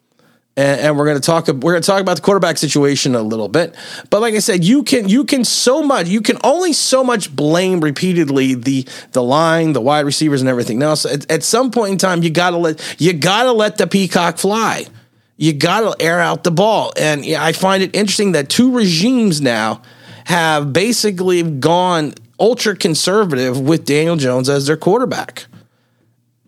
and, 0.56 0.81
and, 0.81 0.99
we're 0.99 1.05
going 1.05 1.19
to 1.19 1.23
talk 1.23 1.49
we're 1.49 1.73
going 1.73 1.82
to 1.82 1.87
talk 1.87 2.00
about 2.00 2.17
the 2.17 2.23
quarterback 2.23 2.56
situation 2.56 3.14
a 3.14 3.20
little 3.20 3.49
bit. 3.49 3.75
But 4.08 4.20
like 4.20 4.35
i 4.35 4.38
said 4.38 4.64
you 4.64 4.82
can 4.82 5.08
you 5.08 5.25
can 5.25 5.44
so 5.44 5.82
much 5.82 6.08
you 6.08 6.23
can 6.23 6.38
only 6.43 6.73
so 6.73 7.05
much 7.05 7.35
blame 7.35 7.81
repeatedly 7.81 8.55
the 8.55 8.87
the 9.12 9.23
line 9.23 9.75
the 9.75 9.81
wide 9.81 10.06
receivers 10.06 10.41
and 10.41 10.49
everything 10.49 10.82
else. 10.82 11.05
At, 11.05 11.31
at 11.31 11.43
some 11.43 11.70
point 11.70 11.93
in 11.93 11.99
time 11.99 12.23
you 12.23 12.31
got 12.31 12.50
to 12.50 12.56
let 12.56 12.97
you 12.99 13.12
got 13.12 13.44
to 13.44 13.53
let 13.53 13.76
the 13.76 13.87
peacock 13.87 14.38
fly. 14.38 14.87
You 15.37 15.53
got 15.53 15.81
to 15.81 16.03
air 16.03 16.19
out 16.19 16.44
the 16.44 16.50
ball. 16.50 16.93
And 16.97 17.25
i 17.37 17.52
find 17.52 17.82
it 17.82 17.94
interesting 17.94 18.32
that 18.32 18.49
two 18.49 18.73
regimes 18.73 19.41
now 19.41 19.82
have 20.25 20.73
basically 20.73 21.43
gone 21.43 22.14
ultra 22.38 22.76
conservative 22.76 23.59
with 23.59 23.87
daniel 23.87 24.17
jones 24.17 24.49
as 24.49 24.67
their 24.67 24.76
quarterback 24.76 25.47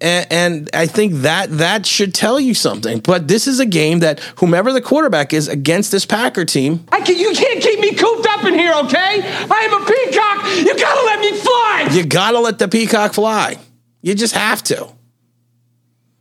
and, 0.01 0.27
and, 0.31 0.71
I 0.75 0.87
think 0.87 1.15
that 1.23 1.59
that 1.59 1.87
should 1.87 2.15
tell 2.15 2.39
you 2.39 2.55
something. 2.55 3.01
But 3.01 3.29
this 3.29 3.47
is 3.47 3.61
a 3.61 3.67
game 3.67 4.01
that 4.01 4.21
whomever 4.37 4.73
the 4.73 4.81
quarterback 4.81 5.33
is 5.33 5.49
against 5.49 5.93
this 5.93 6.05
Packer 6.07 6.45
team. 6.45 6.85
I 6.93 7.01
can, 7.01 7.17
you 7.17 7.33
can't 7.33 7.63
keep 7.63 7.81
me 7.81 7.95
cooped 7.95 8.27
up 8.31 8.45
in 8.45 8.55
here, 8.55 8.73
okay? 8.85 9.23
I 9.51 9.69
am 9.69 9.83
a 9.83 9.87
peacock. 9.87 10.67
You 10.67 10.79
gotta 10.79 11.07
let 11.07 11.21
me 11.21 11.33
fly. 11.39 11.89
You 11.93 12.07
gotta 12.07 12.41
let 12.41 12.59
the 12.59 12.69
peacock 12.69 13.15
fly. 13.15 13.59
You 14.03 14.15
just 14.15 14.35
have 14.35 14.63
to. 14.65 14.98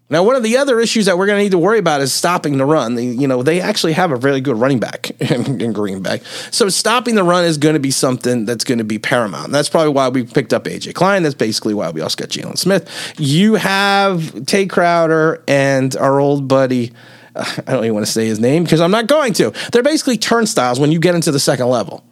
Now, 0.10 0.24
one 0.24 0.38
of 0.38 0.44
the 0.44 0.56
other 0.56 0.80
issues 0.80 1.06
that 1.08 1.18
we're 1.18 1.26
going 1.26 1.38
to 1.40 1.44
need 1.44 1.52
to 1.52 1.58
worry 1.58 1.80
about 1.80 2.00
is 2.00 2.14
stopping 2.14 2.58
the 2.58 2.66
run. 2.66 2.96
The, 2.96 3.04
you 3.04 3.28
know, 3.28 3.44
they 3.44 3.60
actually 3.60 3.92
have 3.94 4.12
a 4.12 4.16
really 4.16 4.40
good 4.40 4.56
running 4.56 4.80
back 4.80 5.12
in, 5.20 5.60
in 5.60 5.74
Green 5.74 6.02
Bay. 6.02 6.22
So 6.50 6.70
stopping 6.70 7.16
the 7.16 7.24
run 7.24 7.44
is 7.44 7.58
going 7.58 7.74
to 7.74 7.80
be 7.80 7.92
something 7.92 8.46
that's 8.46 8.64
going 8.64 8.78
to 8.78 8.86
be 8.86 9.00
paramount. 9.00 9.52
That's 9.52 9.68
probably 9.68 9.92
why 9.92 10.08
we 10.08 10.24
picked 10.24 10.54
up 10.54 10.64
AJ 10.64 10.94
Klein. 10.94 11.24
That's 11.24 11.36
basically 11.36 11.74
why 11.74 11.90
we 11.90 12.00
also 12.00 12.16
got 12.16 12.30
Jaylon 12.30 12.58
Smith. 12.58 12.90
You 13.18 13.56
have 13.56 14.46
Tae 14.46 14.66
Crowder 14.66 15.44
and 15.46 15.94
our 15.98 16.22
old 16.22 16.48
buddy. 16.48 16.94
I 17.36 17.62
don't 17.68 17.84
even 17.84 17.96
want 17.96 18.06
to 18.06 18.12
say 18.12 18.26
his 18.28 18.40
name 18.40 18.64
because 18.64 18.80
I'm 18.80 18.92
not 18.92 19.08
going 19.08 19.34
to. 19.34 19.52
They're 19.74 19.84
basically 19.84 20.18
turnstiles 20.18 20.80
when 20.80 20.94
you 20.94 21.00
get 21.00 21.16
into 21.16 21.34
the 21.34 21.40
second 21.40 21.68
level. 21.68 22.07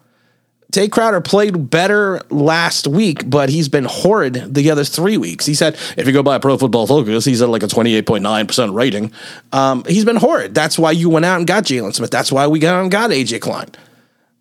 Tae 0.75 0.89
Crowder 0.89 1.22
played 1.22 1.70
better 1.70 2.22
last 2.29 2.86
week, 2.86 3.29
but 3.29 3.48
he's 3.48 3.70
been 3.70 3.86
horrid 3.86 4.53
the 4.53 4.72
other 4.72 4.84
three 4.84 5.15
weeks. 5.15 5.46
He 5.46 5.53
said, 5.53 5.75
if 5.96 6.05
you 6.05 6.12
go 6.12 6.22
by 6.22 6.36
a 6.36 6.39
Pro 6.41 6.58
Football 6.58 6.86
Focus, 6.86 7.24
he's 7.24 7.41
at 7.41 7.48
like 7.48 7.63
a 7.63 7.67
28.9% 7.67 8.74
rating. 8.74 9.13
Um, 9.53 9.86
he's 9.88 10.03
been 10.03 10.17
horrid. 10.17 10.53
That's 10.53 10.77
why 10.77 10.91
you 10.91 11.10
went 11.10 11.24
out 11.24 11.38
and 11.38 11.48
got 11.48 11.63
Jaylon 11.63 11.96
Smith. 11.96 12.12
That's 12.12 12.29
why 12.29 12.48
we 12.48 12.60
got 12.60 12.82
and 12.82 12.91
got 12.91 13.12
AJ 13.12 13.39
Klein. 13.39 13.70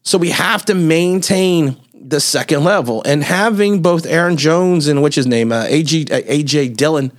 So 0.02 0.18
we 0.18 0.30
have 0.30 0.64
to 0.64 0.74
maintain 0.74 1.76
the 1.94 2.18
second 2.18 2.64
level. 2.64 3.04
And 3.04 3.22
having 3.22 3.80
both 3.80 4.04
Aaron 4.04 4.36
Jones 4.36 4.88
and 4.88 5.04
which 5.04 5.14
his 5.14 5.28
name, 5.28 5.52
uh, 5.52 5.66
AJ, 5.66 6.10
uh, 6.10 6.20
AJ 6.22 6.76
Dillon, 6.76 7.12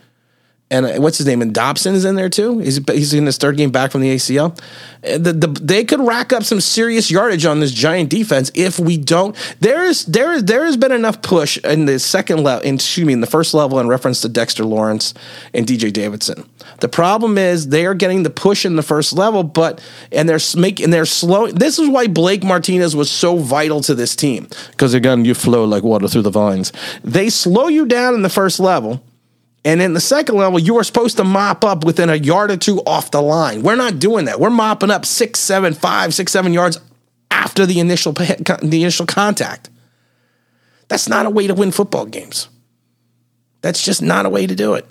and 0.72 0.86
uh, 0.86 0.93
what's 0.95 1.19
his 1.19 1.27
name? 1.27 1.43
And 1.43 1.53
Dobson 1.53 1.93
is 1.93 2.05
in 2.05 2.15
there 2.15 2.29
too. 2.29 2.57
He's 2.60 2.77
he's 2.88 3.13
in 3.13 3.27
his 3.27 3.38
third 3.38 3.55
game 3.55 3.69
back 3.69 3.91
from 3.91 4.01
the 4.01 4.15
ACL. 4.15 4.60
Uh, 5.03 5.19
the, 5.19 5.34
the, 5.34 5.48
they 5.48 5.84
could 5.84 6.00
rack 6.00 6.34
up 6.34 6.43
some 6.43 6.60
serious 6.60 7.12
yardage 7.12 7.45
on 7.45 7.60
this 7.60 7.72
giant 7.72 8.10
defense 8.10 8.51
if 8.55 8.79
we 8.79 8.98
don't. 8.98 9.36
There 9.60 9.84
is 9.84 10.05
there 10.05 10.34
is 10.34 10.43
there 10.45 10.65
has 10.65 10.75
been 10.75 10.91
enough 10.91 11.22
push 11.22 11.57
in 11.60 11.86
the 11.86 12.00
second 12.00 12.43
level, 12.43 12.67
excuse 12.67 13.05
me, 13.05 13.13
in 13.13 13.22
the 13.22 13.27
first 13.27 13.53
level 13.53 13.79
in 13.79 13.88
reference 13.88 14.22
to 14.22 14.29
Dexter 14.29 14.65
Lawrence 14.65 15.13
and 15.53 15.67
DJ 15.67 15.93
Davidson. 15.93 16.50
The 16.79 16.89
problem 16.89 17.38
is 17.38 17.69
they 17.69 17.86
are 17.86 17.93
getting 17.93 18.24
the 18.24 18.31
push 18.31 18.65
in 18.65 18.75
the 18.75 18.84
first 18.84 19.13
level, 19.13 19.43
but 19.43 19.79
and 20.12 20.27
they're 20.27 20.39
making 20.57 20.89
they're 20.89 21.05
slow. 21.05 21.48
This 21.48 21.77
is 21.77 21.89
why 21.89 22.07
Blake 22.07 22.43
Martinez 22.43 22.95
was 22.95 23.12
so 23.12 23.38
vital 23.38 23.81
to 23.81 23.93
this 23.93 24.15
team 24.15 24.48
because 24.72 24.95
again, 24.95 25.25
you 25.25 25.36
flow 25.36 25.63
like 25.63 25.84
water 25.84 26.07
through 26.07 26.24
the 26.24 26.31
vines. 26.31 26.74
They 27.03 27.29
slow 27.29 27.67
you 27.67 27.86
down 27.86 28.15
in 28.15 28.24
the 28.24 28.29
first 28.29 28.60
level 28.60 29.03
and 29.65 29.81
in 29.81 29.93
the 29.93 30.00
second 30.00 30.36
level, 30.36 30.60
you 30.60 30.77
are 30.77 30.84
supposed 30.84 31.17
to 31.17 31.24
mop 31.24 31.65
up 31.65 31.84
within 31.84 32.12
a 32.12 32.15
yard 32.15 32.51
or 32.51 32.57
two 32.57 32.81
off 32.86 33.10
the 33.10 33.22
line. 33.22 33.63
We're 33.63 33.75
not 33.75 33.98
doing 33.98 34.25
that. 34.25 34.39
We're 34.39 34.51
mopping 34.51 34.91
up 34.91 35.05
six, 35.05 35.39
seven, 35.39 35.74
five, 35.74 36.13
six, 36.13 36.31
seven 36.31 36.53
yards 36.53 36.79
after 37.31 37.65
the 37.65 37.79
initial 37.79 38.13
the 38.13 38.77
initial 38.81 39.07
contact. 39.07 39.72
That's 40.88 41.10
not 41.10 41.25
a 41.25 41.31
way 41.31 41.48
to 41.48 41.55
win 41.55 41.72
football 41.72 42.05
games. 42.05 42.48
That's 43.62 43.84
just 43.84 44.03
not 44.03 44.27
a 44.27 44.29
way 44.29 44.45
to 44.45 44.53
do 44.53 44.75
it. 44.75 44.86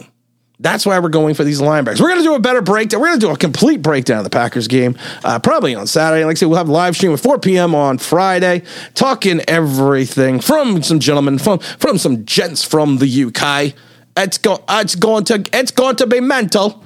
That's 0.59 0.85
why 0.85 0.99
we're 0.99 1.09
going 1.09 1.35
for 1.35 1.45
these 1.45 1.61
linebackers. 1.61 2.01
We're 2.01 2.09
going 2.09 2.23
to 2.23 2.25
do 2.25 2.35
a 2.35 2.41
better 2.41 2.63
breakdown. 2.63 3.01
We're 3.01 3.09
going 3.09 3.21
to 3.21 3.27
do 3.27 3.33
a 3.33 3.37
complete 3.37 3.81
breakdown 3.81 4.19
of 4.19 4.25
the 4.25 4.31
Packers 4.31 4.67
game, 4.67 4.97
uh, 5.23 5.39
probably 5.39 5.75
on 5.75 5.87
Saturday. 5.87 6.25
Like 6.25 6.37
I 6.37 6.39
said, 6.39 6.49
we'll 6.49 6.59
have 6.59 6.69
a 6.69 6.73
live 6.73 6.97
stream 6.97 7.13
at 7.13 7.21
4 7.21 7.39
p.m. 7.39 7.75
on 7.75 7.99
Friday, 7.99 8.63
talking 8.95 9.41
everything 9.47 10.41
from 10.41 10.83
some 10.83 10.99
gentlemen, 10.99 11.39
from, 11.39 11.59
from 11.59 11.99
some 11.99 12.25
gents 12.25 12.65
from 12.65 12.99
the 12.99 13.25
UK. 13.25 13.75
It's 14.17 14.39
go. 14.39 14.63
It's 14.69 14.95
going 14.95 15.25
to. 15.25 15.45
It's 15.53 15.71
going 15.71 15.97
to 15.97 16.07
be 16.07 16.21
mental. 16.21 16.83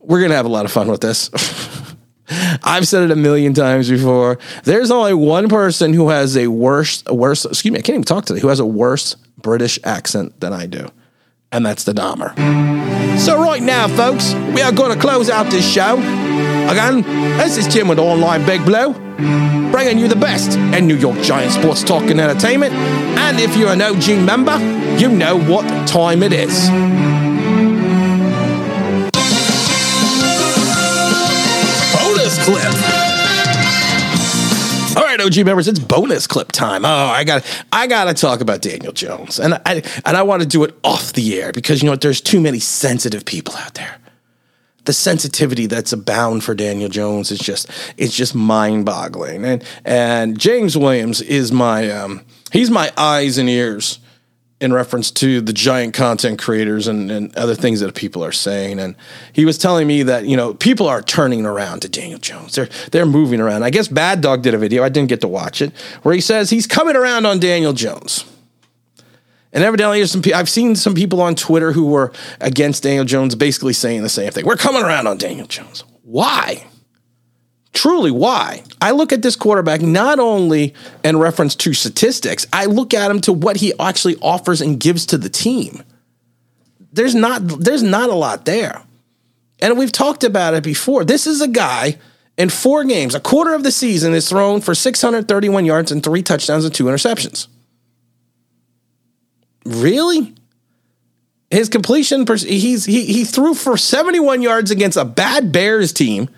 We're 0.00 0.20
gonna 0.20 0.34
have 0.34 0.46
a 0.46 0.50
lot 0.50 0.64
of 0.64 0.72
fun 0.72 0.88
with 0.88 1.00
this. 1.00 1.30
I've 2.62 2.88
said 2.88 3.02
it 3.02 3.10
a 3.10 3.16
million 3.16 3.52
times 3.52 3.90
before. 3.90 4.38
There's 4.64 4.90
only 4.90 5.14
one 5.14 5.48
person 5.48 5.92
who 5.92 6.08
has 6.08 6.36
a 6.36 6.46
worse, 6.48 7.04
worse. 7.04 7.44
Excuse 7.44 7.72
me, 7.72 7.78
I 7.78 7.82
can't 7.82 7.94
even 7.96 8.04
talk 8.04 8.24
today. 8.24 8.40
Who 8.40 8.48
has 8.48 8.60
a 8.60 8.66
worse 8.66 9.16
British 9.38 9.78
accent 9.84 10.40
than 10.40 10.52
I 10.52 10.66
do, 10.66 10.90
and 11.52 11.64
that's 11.64 11.84
the 11.84 11.92
Dahmer. 11.92 12.34
So 13.18 13.40
right 13.40 13.62
now, 13.62 13.88
folks, 13.88 14.34
we 14.54 14.62
are 14.62 14.72
going 14.72 14.92
to 14.94 15.00
close 15.00 15.30
out 15.30 15.50
this 15.50 15.70
show. 15.70 15.96
Again, 16.68 17.02
this 17.36 17.58
is 17.58 17.68
Tim 17.68 17.88
with 17.88 17.98
Online 17.98 18.44
Big 18.46 18.64
Blue, 18.64 18.94
bringing 19.70 19.98
you 19.98 20.08
the 20.08 20.16
best 20.16 20.56
in 20.56 20.86
New 20.86 20.96
York 20.96 21.20
Giant 21.20 21.52
sports 21.52 21.84
talk 21.84 22.04
and 22.04 22.18
entertainment. 22.18 22.72
And 22.72 23.38
if 23.38 23.54
you're 23.54 23.68
an 23.68 23.82
OG 23.82 24.24
member, 24.24 24.58
you 24.98 25.10
know 25.10 25.38
what 25.38 25.64
time 25.86 26.22
it 26.22 26.32
is. 26.32 26.68
Bonus 31.92 32.44
clip. 32.44 32.74
All 34.96 35.02
right, 35.04 35.20
OG 35.20 35.44
members, 35.44 35.68
it's 35.68 35.78
bonus 35.78 36.26
clip 36.26 36.50
time. 36.50 36.86
Oh, 36.86 36.88
I 36.88 37.24
got 37.24 37.44
I 37.72 37.86
got 37.86 38.04
to 38.04 38.14
talk 38.14 38.40
about 38.40 38.62
Daniel 38.62 38.92
Jones. 38.92 39.38
And 39.38 39.54
I 39.66 39.82
and 40.04 40.16
I 40.16 40.22
want 40.22 40.40
to 40.42 40.48
do 40.48 40.64
it 40.64 40.74
off 40.82 41.12
the 41.12 41.40
air 41.40 41.52
because 41.52 41.82
you 41.82 41.86
know 41.86 41.92
what 41.92 42.00
there's 42.00 42.22
too 42.22 42.40
many 42.40 42.58
sensitive 42.58 43.26
people 43.26 43.54
out 43.56 43.74
there. 43.74 43.98
The 44.84 44.92
sensitivity 44.92 45.66
that's 45.66 45.92
abound 45.92 46.44
for 46.44 46.54
Daniel 46.54 46.88
Jones 46.88 47.30
is 47.30 47.38
just 47.38 47.70
it's 47.96 48.14
just 48.14 48.34
mind-boggling. 48.34 49.44
And 49.44 49.64
and 49.84 50.38
James 50.38 50.76
Williams 50.76 51.20
is 51.20 51.52
my 51.52 51.90
um 51.90 52.22
he's 52.52 52.70
my 52.70 52.92
eyes 52.96 53.38
and 53.38 53.48
ears 53.48 53.98
in 54.60 54.72
reference 54.72 55.10
to 55.10 55.40
the 55.40 55.52
giant 55.52 55.92
content 55.92 56.38
creators 56.38 56.86
and, 56.86 57.10
and 57.10 57.36
other 57.36 57.54
things 57.54 57.80
that 57.80 57.94
people 57.94 58.24
are 58.24 58.32
saying. 58.32 58.78
And 58.78 58.94
he 59.32 59.44
was 59.44 59.58
telling 59.58 59.86
me 59.86 60.02
that, 60.04 60.26
you 60.26 60.36
know, 60.36 60.54
people 60.54 60.86
are 60.86 61.02
turning 61.02 61.44
around 61.44 61.80
to 61.80 61.88
Daniel 61.88 62.18
Jones. 62.18 62.54
They're 62.54 62.68
they're 62.90 63.06
moving 63.06 63.40
around. 63.40 63.62
I 63.62 63.70
guess 63.70 63.88
Bad 63.88 64.20
Dog 64.20 64.42
did 64.42 64.54
a 64.54 64.58
video, 64.58 64.82
I 64.82 64.88
didn't 64.88 65.08
get 65.08 65.20
to 65.22 65.28
watch 65.28 65.60
it, 65.60 65.72
where 66.02 66.14
he 66.14 66.20
says 66.20 66.50
he's 66.50 66.66
coming 66.66 66.96
around 66.96 67.26
on 67.26 67.40
Daniel 67.40 67.72
Jones. 67.72 68.24
And 69.54 69.62
evidently, 69.62 70.00
there's 70.00 70.10
some. 70.10 70.22
I've 70.34 70.50
seen 70.50 70.74
some 70.74 70.94
people 70.94 71.22
on 71.22 71.36
Twitter 71.36 71.72
who 71.72 71.86
were 71.86 72.12
against 72.40 72.82
Daniel 72.82 73.04
Jones, 73.04 73.36
basically 73.36 73.72
saying 73.72 74.02
the 74.02 74.08
same 74.08 74.32
thing. 74.32 74.44
We're 74.44 74.56
coming 74.56 74.82
around 74.82 75.06
on 75.06 75.16
Daniel 75.16 75.46
Jones. 75.46 75.84
Why? 76.02 76.66
Truly, 77.72 78.10
why? 78.10 78.64
I 78.80 78.90
look 78.90 79.12
at 79.12 79.22
this 79.22 79.36
quarterback 79.36 79.80
not 79.80 80.18
only 80.18 80.74
in 81.02 81.18
reference 81.18 81.54
to 81.56 81.72
statistics, 81.72 82.46
I 82.52 82.66
look 82.66 82.92
at 82.92 83.10
him 83.10 83.20
to 83.22 83.32
what 83.32 83.56
he 83.56 83.72
actually 83.78 84.16
offers 84.16 84.60
and 84.60 84.78
gives 84.78 85.06
to 85.06 85.18
the 85.18 85.28
team. 85.28 85.82
There's 86.92 87.14
not 87.14 87.42
there's 87.46 87.82
not 87.82 88.10
a 88.10 88.14
lot 88.14 88.44
there. 88.44 88.82
And 89.60 89.78
we've 89.78 89.92
talked 89.92 90.24
about 90.24 90.54
it 90.54 90.64
before. 90.64 91.04
This 91.04 91.28
is 91.28 91.40
a 91.40 91.48
guy 91.48 91.98
in 92.36 92.50
four 92.50 92.82
games, 92.82 93.14
a 93.14 93.20
quarter 93.20 93.54
of 93.54 93.62
the 93.62 93.70
season 93.70 94.14
is 94.14 94.28
thrown 94.28 94.60
for 94.60 94.74
631 94.74 95.64
yards 95.64 95.92
and 95.92 96.02
three 96.02 96.22
touchdowns 96.22 96.64
and 96.64 96.74
two 96.74 96.84
interceptions. 96.84 97.46
Really? 99.64 100.34
His 101.50 101.68
completion, 101.68 102.26
he's 102.26 102.84
he 102.84 103.04
he 103.04 103.24
threw 103.24 103.54
for 103.54 103.76
71 103.76 104.42
yards 104.42 104.70
against 104.70 104.96
a 104.96 105.04
bad 105.04 105.52
Bears 105.52 105.92
team 105.92 106.28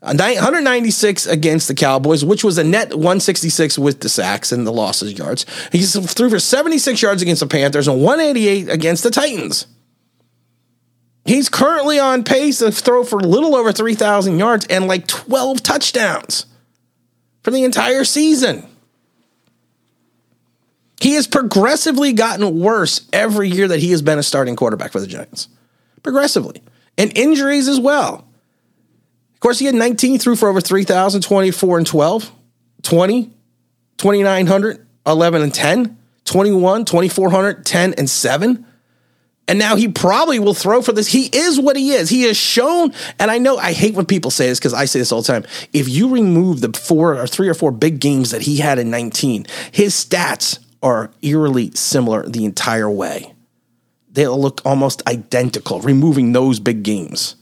196 0.00 1.26
against 1.26 1.68
the 1.68 1.74
Cowboys, 1.74 2.24
which 2.24 2.44
was 2.44 2.56
a 2.58 2.64
net 2.64 2.90
166 2.90 3.78
with 3.78 4.00
the 4.00 4.08
sacks 4.08 4.52
and 4.52 4.66
the 4.66 4.72
losses 4.72 5.18
yards. 5.18 5.44
He 5.72 5.82
threw 5.82 6.30
for 6.30 6.38
76 6.38 7.02
yards 7.02 7.22
against 7.22 7.40
the 7.40 7.46
Panthers 7.46 7.88
and 7.88 8.02
188 8.02 8.68
against 8.68 9.02
the 9.02 9.10
Titans. 9.10 9.66
He's 11.24 11.48
currently 11.48 11.98
on 11.98 12.24
pace 12.24 12.58
to 12.58 12.70
throw 12.70 13.04
for 13.04 13.18
a 13.18 13.26
little 13.26 13.54
over 13.54 13.72
3,000 13.72 14.38
yards 14.38 14.66
and 14.66 14.86
like 14.86 15.06
12 15.06 15.62
touchdowns 15.62 16.46
for 17.42 17.50
the 17.50 17.64
entire 17.64 18.04
season. 18.04 18.67
He 21.00 21.14
has 21.14 21.26
progressively 21.26 22.12
gotten 22.12 22.58
worse 22.58 23.08
every 23.12 23.48
year 23.48 23.68
that 23.68 23.80
he 23.80 23.90
has 23.92 24.02
been 24.02 24.18
a 24.18 24.22
starting 24.22 24.56
quarterback 24.56 24.92
for 24.92 25.00
the 25.00 25.06
Giants. 25.06 25.48
Progressively. 26.02 26.62
And 26.96 27.16
injuries 27.16 27.68
as 27.68 27.78
well. 27.78 28.26
Of 29.34 29.40
course, 29.40 29.60
he 29.60 29.66
had 29.66 29.76
19 29.76 30.18
through 30.18 30.36
for 30.36 30.48
over 30.48 30.60
3,000, 30.60 31.20
24 31.20 31.78
and 31.78 31.86
12, 31.86 32.32
20, 32.82 33.22
2,900, 33.98 34.86
11 35.06 35.42
and 35.42 35.54
10, 35.54 35.98
21, 36.24 36.84
2,400, 36.84 37.64
10 37.64 37.94
and 37.94 38.10
7. 38.10 38.66
And 39.46 39.58
now 39.58 39.76
he 39.76 39.88
probably 39.88 40.40
will 40.40 40.54
throw 40.54 40.82
for 40.82 40.92
this. 40.92 41.06
He 41.06 41.26
is 41.26 41.58
what 41.58 41.76
he 41.76 41.92
is. 41.92 42.10
He 42.10 42.22
has 42.22 42.36
shown, 42.36 42.92
and 43.18 43.30
I 43.30 43.38
know 43.38 43.56
I 43.56 43.72
hate 43.72 43.94
when 43.94 44.04
people 44.04 44.30
say 44.30 44.48
this 44.48 44.58
because 44.58 44.74
I 44.74 44.84
say 44.84 44.98
this 44.98 45.10
all 45.10 45.22
the 45.22 45.28
time. 45.28 45.46
If 45.72 45.88
you 45.88 46.10
remove 46.10 46.60
the 46.60 46.76
four 46.76 47.16
or 47.16 47.26
three 47.26 47.48
or 47.48 47.54
four 47.54 47.70
big 47.70 48.00
games 48.00 48.32
that 48.32 48.42
he 48.42 48.58
had 48.58 48.78
in 48.78 48.90
19, 48.90 49.46
his 49.72 49.94
stats 49.94 50.58
are 50.82 51.10
eerily 51.22 51.70
similar 51.72 52.28
the 52.28 52.44
entire 52.44 52.90
way. 52.90 53.34
They'll 54.10 54.40
look 54.40 54.60
almost 54.64 55.06
identical, 55.08 55.80
removing 55.80 56.32
those 56.32 56.60
big 56.60 56.82
games. 56.82 57.36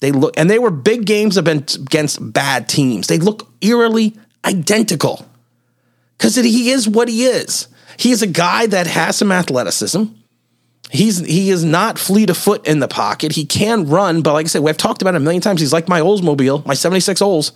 They 0.00 0.12
look, 0.12 0.34
and 0.38 0.50
they 0.50 0.58
were 0.58 0.70
big 0.70 1.04
games 1.04 1.36
against 1.36 2.32
bad 2.32 2.68
teams. 2.68 3.06
They 3.06 3.18
look 3.18 3.48
eerily 3.60 4.16
identical 4.44 5.26
because 6.16 6.36
he 6.36 6.70
is 6.70 6.88
what 6.88 7.08
he 7.08 7.26
is. 7.26 7.68
He 7.98 8.10
is 8.10 8.22
a 8.22 8.26
guy 8.26 8.66
that 8.66 8.86
has 8.86 9.16
some 9.16 9.30
athleticism. 9.30 10.04
He's 10.90 11.18
he 11.18 11.50
is 11.50 11.64
not 11.64 11.98
fleet 11.98 12.30
of 12.30 12.36
foot 12.36 12.66
in 12.66 12.80
the 12.80 12.88
pocket. 12.88 13.32
He 13.32 13.44
can 13.44 13.86
run, 13.86 14.22
but 14.22 14.32
like 14.32 14.46
I 14.46 14.48
said, 14.48 14.62
we've 14.62 14.76
talked 14.76 15.02
about 15.02 15.14
it 15.14 15.18
a 15.18 15.20
million 15.20 15.42
times. 15.42 15.60
He's 15.60 15.72
like 15.72 15.88
my 15.88 16.00
Oldsmobile, 16.00 16.66
my 16.66 16.74
76 16.74 17.22
Olds. 17.22 17.52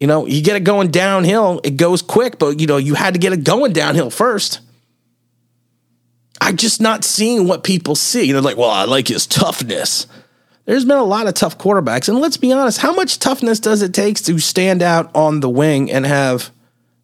You 0.00 0.06
know, 0.06 0.26
you 0.26 0.42
get 0.42 0.56
it 0.56 0.64
going 0.64 0.90
downhill, 0.90 1.60
it 1.64 1.76
goes 1.76 2.02
quick, 2.02 2.38
but 2.38 2.60
you 2.60 2.66
know, 2.66 2.76
you 2.76 2.94
had 2.94 3.14
to 3.14 3.20
get 3.20 3.32
it 3.32 3.44
going 3.44 3.72
downhill 3.72 4.10
first. 4.10 4.60
I'm 6.40 6.56
just 6.56 6.80
not 6.80 7.04
seeing 7.04 7.48
what 7.48 7.64
people 7.64 7.94
see. 7.94 8.24
You 8.24 8.34
know, 8.34 8.40
like, 8.40 8.56
well, 8.56 8.70
I 8.70 8.84
like 8.84 9.08
his 9.08 9.26
toughness. 9.26 10.06
There's 10.66 10.84
been 10.84 10.98
a 10.98 11.04
lot 11.04 11.26
of 11.26 11.34
tough 11.34 11.58
quarterbacks. 11.58 12.08
And 12.08 12.20
let's 12.20 12.36
be 12.36 12.52
honest, 12.52 12.78
how 12.78 12.92
much 12.92 13.18
toughness 13.18 13.58
does 13.58 13.82
it 13.82 13.94
take 13.94 14.16
to 14.24 14.38
stand 14.38 14.82
out 14.82 15.10
on 15.14 15.40
the 15.40 15.48
wing 15.48 15.90
and 15.90 16.06
have 16.06 16.50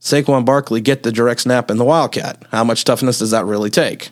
Saquon 0.01 0.45
Barkley 0.45 0.81
get 0.81 1.03
the 1.03 1.11
direct 1.11 1.41
snap 1.41 1.71
in 1.71 1.79
the 1.79 1.85
Wildcat? 1.85 2.43
How 2.51 2.63
much 2.63 2.85
toughness 2.85 3.19
does 3.19 3.31
that 3.31 3.47
really 3.47 3.71
take? 3.71 4.11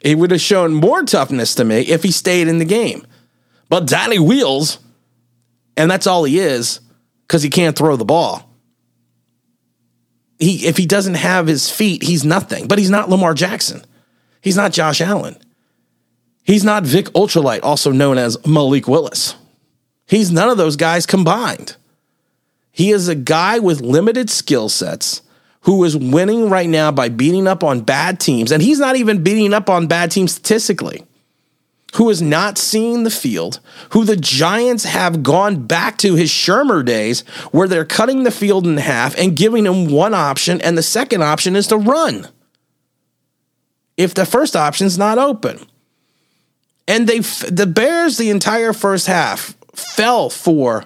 It 0.00 0.18
would 0.18 0.30
have 0.30 0.40
shown 0.40 0.74
more 0.74 1.02
toughness 1.02 1.54
to 1.56 1.64
me 1.64 1.80
if 1.80 2.02
he 2.02 2.12
stayed 2.12 2.46
in 2.46 2.58
the 2.58 2.64
game. 2.64 3.06
But 3.68 3.86
Danny 3.86 4.18
Wheels, 4.18 4.78
and 5.76 5.90
that's 5.90 6.06
all 6.06 6.24
he 6.24 6.38
is, 6.38 6.80
because 7.26 7.42
he 7.42 7.50
can't 7.50 7.76
throw 7.76 7.96
the 7.96 8.04
ball. 8.04 8.48
He, 10.38 10.66
if 10.66 10.76
he 10.76 10.86
doesn't 10.86 11.14
have 11.14 11.46
his 11.46 11.70
feet, 11.70 12.02
he's 12.02 12.24
nothing. 12.24 12.66
But 12.66 12.78
he's 12.78 12.90
not 12.90 13.08
Lamar 13.08 13.34
Jackson. 13.34 13.82
He's 14.40 14.56
not 14.56 14.72
Josh 14.72 15.00
Allen. 15.00 15.36
He's 16.42 16.64
not 16.64 16.82
Vic 16.84 17.06
Ultralight, 17.06 17.60
also 17.62 17.92
known 17.92 18.18
as 18.18 18.44
Malik 18.46 18.86
Willis. 18.86 19.36
He's 20.06 20.30
none 20.30 20.50
of 20.50 20.58
those 20.58 20.76
guys 20.76 21.06
combined. 21.06 21.76
He 22.70 22.90
is 22.90 23.08
a 23.08 23.14
guy 23.14 23.60
with 23.60 23.80
limited 23.80 24.28
skill 24.28 24.68
sets 24.68 25.22
who 25.60 25.82
is 25.84 25.96
winning 25.96 26.50
right 26.50 26.68
now 26.68 26.90
by 26.90 27.08
beating 27.08 27.46
up 27.46 27.64
on 27.64 27.80
bad 27.80 28.20
teams. 28.20 28.52
And 28.52 28.62
he's 28.62 28.78
not 28.78 28.96
even 28.96 29.22
beating 29.22 29.54
up 29.54 29.70
on 29.70 29.86
bad 29.86 30.10
teams 30.10 30.32
statistically. 30.32 31.04
Who 31.94 32.08
has 32.08 32.20
not 32.20 32.58
seen 32.58 33.04
the 33.04 33.10
field, 33.10 33.60
who 33.90 34.04
the 34.04 34.16
Giants 34.16 34.84
have 34.84 35.22
gone 35.22 35.66
back 35.66 35.96
to 35.98 36.14
his 36.14 36.30
Shurmur 36.30 36.84
days, 36.84 37.20
where 37.52 37.68
they're 37.68 37.84
cutting 37.84 38.24
the 38.24 38.30
field 38.30 38.66
in 38.66 38.76
half 38.76 39.16
and 39.16 39.36
giving 39.36 39.64
him 39.64 39.90
one 39.90 40.14
option, 40.14 40.60
and 40.60 40.76
the 40.76 40.82
second 40.82 41.22
option 41.22 41.54
is 41.56 41.68
to 41.68 41.76
run. 41.76 42.28
If 43.96 44.14
the 44.14 44.26
first 44.26 44.56
option's 44.56 44.98
not 44.98 45.18
open. 45.18 45.66
And 46.86 47.08
they 47.08 47.20
the 47.20 47.66
Bears 47.66 48.18
the 48.18 48.30
entire 48.30 48.72
first 48.72 49.06
half 49.06 49.56
fell 49.72 50.28
for 50.28 50.84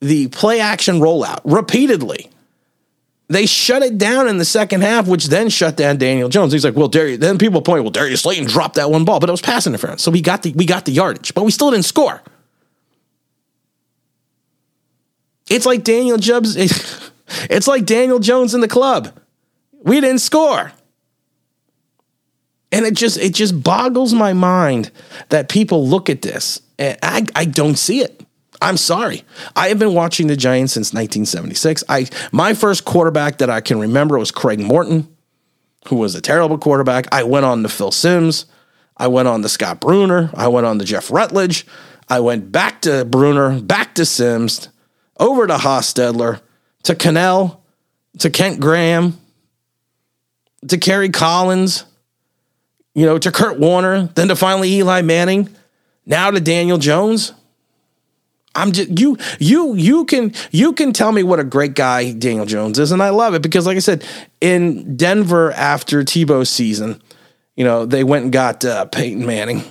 the 0.00 0.28
play 0.28 0.60
action 0.60 1.00
rollout 1.00 1.40
repeatedly. 1.44 2.30
They 3.28 3.46
shut 3.46 3.82
it 3.82 3.98
down 3.98 4.28
in 4.28 4.38
the 4.38 4.44
second 4.44 4.82
half, 4.82 5.08
which 5.08 5.26
then 5.26 5.48
shut 5.48 5.76
down 5.76 5.96
Daniel 5.96 6.28
Jones. 6.28 6.52
He's 6.52 6.64
like, 6.64 6.76
well, 6.76 6.86
Darius, 6.86 7.18
then 7.18 7.38
people 7.38 7.60
point, 7.60 7.82
well, 7.82 7.90
Darius 7.90 8.22
Slayton 8.22 8.46
dropped 8.46 8.76
that 8.76 8.90
one 8.90 9.04
ball, 9.04 9.18
but 9.18 9.28
it 9.28 9.32
was 9.32 9.40
pass 9.40 9.66
interference. 9.66 10.02
So 10.02 10.12
we 10.12 10.20
got 10.20 10.42
the 10.42 10.52
we 10.52 10.64
got 10.64 10.84
the 10.84 10.92
yardage, 10.92 11.34
but 11.34 11.44
we 11.44 11.50
still 11.50 11.70
didn't 11.72 11.86
score. 11.86 12.22
It's 15.48 15.66
like 15.66 15.84
Daniel 15.84 16.18
Jones. 16.18 16.56
It's 17.50 17.66
like 17.66 17.84
Daniel 17.84 18.20
Jones 18.20 18.54
in 18.54 18.60
the 18.60 18.68
club. 18.68 19.08
We 19.82 20.00
didn't 20.00 20.20
score. 20.20 20.72
And 22.70 22.84
it 22.84 22.94
just 22.94 23.18
it 23.18 23.34
just 23.34 23.62
boggles 23.62 24.12
my 24.12 24.32
mind 24.32 24.90
that 25.30 25.48
people 25.48 25.88
look 25.88 26.10
at 26.10 26.22
this 26.22 26.60
and 26.78 26.98
I, 27.02 27.26
I 27.34 27.44
don't 27.44 27.76
see 27.76 28.00
it. 28.00 28.25
I'm 28.60 28.76
sorry. 28.76 29.24
I 29.54 29.68
have 29.68 29.78
been 29.78 29.94
watching 29.94 30.26
the 30.26 30.36
Giants 30.36 30.72
since 30.72 30.92
1976. 30.92 31.84
I 31.88 32.08
my 32.32 32.54
first 32.54 32.84
quarterback 32.84 33.38
that 33.38 33.50
I 33.50 33.60
can 33.60 33.78
remember 33.78 34.18
was 34.18 34.30
Craig 34.30 34.60
Morton, 34.60 35.14
who 35.88 35.96
was 35.96 36.14
a 36.14 36.20
terrible 36.20 36.58
quarterback. 36.58 37.06
I 37.12 37.22
went 37.22 37.46
on 37.46 37.62
to 37.62 37.68
Phil 37.68 37.90
Simms. 37.90 38.46
I 38.96 39.08
went 39.08 39.28
on 39.28 39.42
to 39.42 39.48
Scott 39.48 39.80
Brunner. 39.80 40.30
I 40.34 40.48
went 40.48 40.66
on 40.66 40.78
to 40.78 40.84
Jeff 40.84 41.10
Rutledge. 41.10 41.66
I 42.08 42.20
went 42.20 42.52
back 42.52 42.82
to 42.82 43.04
Brunner, 43.04 43.60
back 43.60 43.94
to 43.96 44.06
Simms, 44.06 44.68
over 45.18 45.46
to 45.46 45.56
Hostetler, 45.56 46.40
to 46.84 46.94
Kanell, 46.94 47.58
to 48.18 48.30
Kent 48.30 48.60
Graham, 48.60 49.18
to 50.68 50.78
Kerry 50.78 51.10
Collins, 51.10 51.84
you 52.94 53.04
know, 53.04 53.18
to 53.18 53.32
Kurt 53.32 53.58
Warner, 53.58 54.08
then 54.14 54.28
to 54.28 54.36
finally 54.36 54.72
Eli 54.74 55.02
Manning, 55.02 55.54
now 56.06 56.30
to 56.30 56.40
Daniel 56.40 56.78
Jones. 56.78 57.32
I'm 58.56 58.72
just 58.72 58.98
you 58.98 59.18
you 59.38 59.74
you 59.74 60.04
can 60.06 60.32
you 60.50 60.72
can 60.72 60.92
tell 60.92 61.12
me 61.12 61.22
what 61.22 61.38
a 61.38 61.44
great 61.44 61.74
guy 61.74 62.12
Daniel 62.12 62.46
Jones 62.46 62.78
is, 62.78 62.90
and 62.90 63.02
I 63.02 63.10
love 63.10 63.34
it 63.34 63.42
because, 63.42 63.66
like 63.66 63.76
I 63.76 63.80
said, 63.80 64.04
in 64.40 64.96
Denver 64.96 65.52
after 65.52 66.02
Tebow's 66.02 66.48
season, 66.48 67.02
you 67.54 67.64
know 67.64 67.84
they 67.84 68.02
went 68.02 68.24
and 68.24 68.32
got 68.32 68.64
uh, 68.64 68.86
Peyton 68.86 69.26
Manning, 69.26 69.62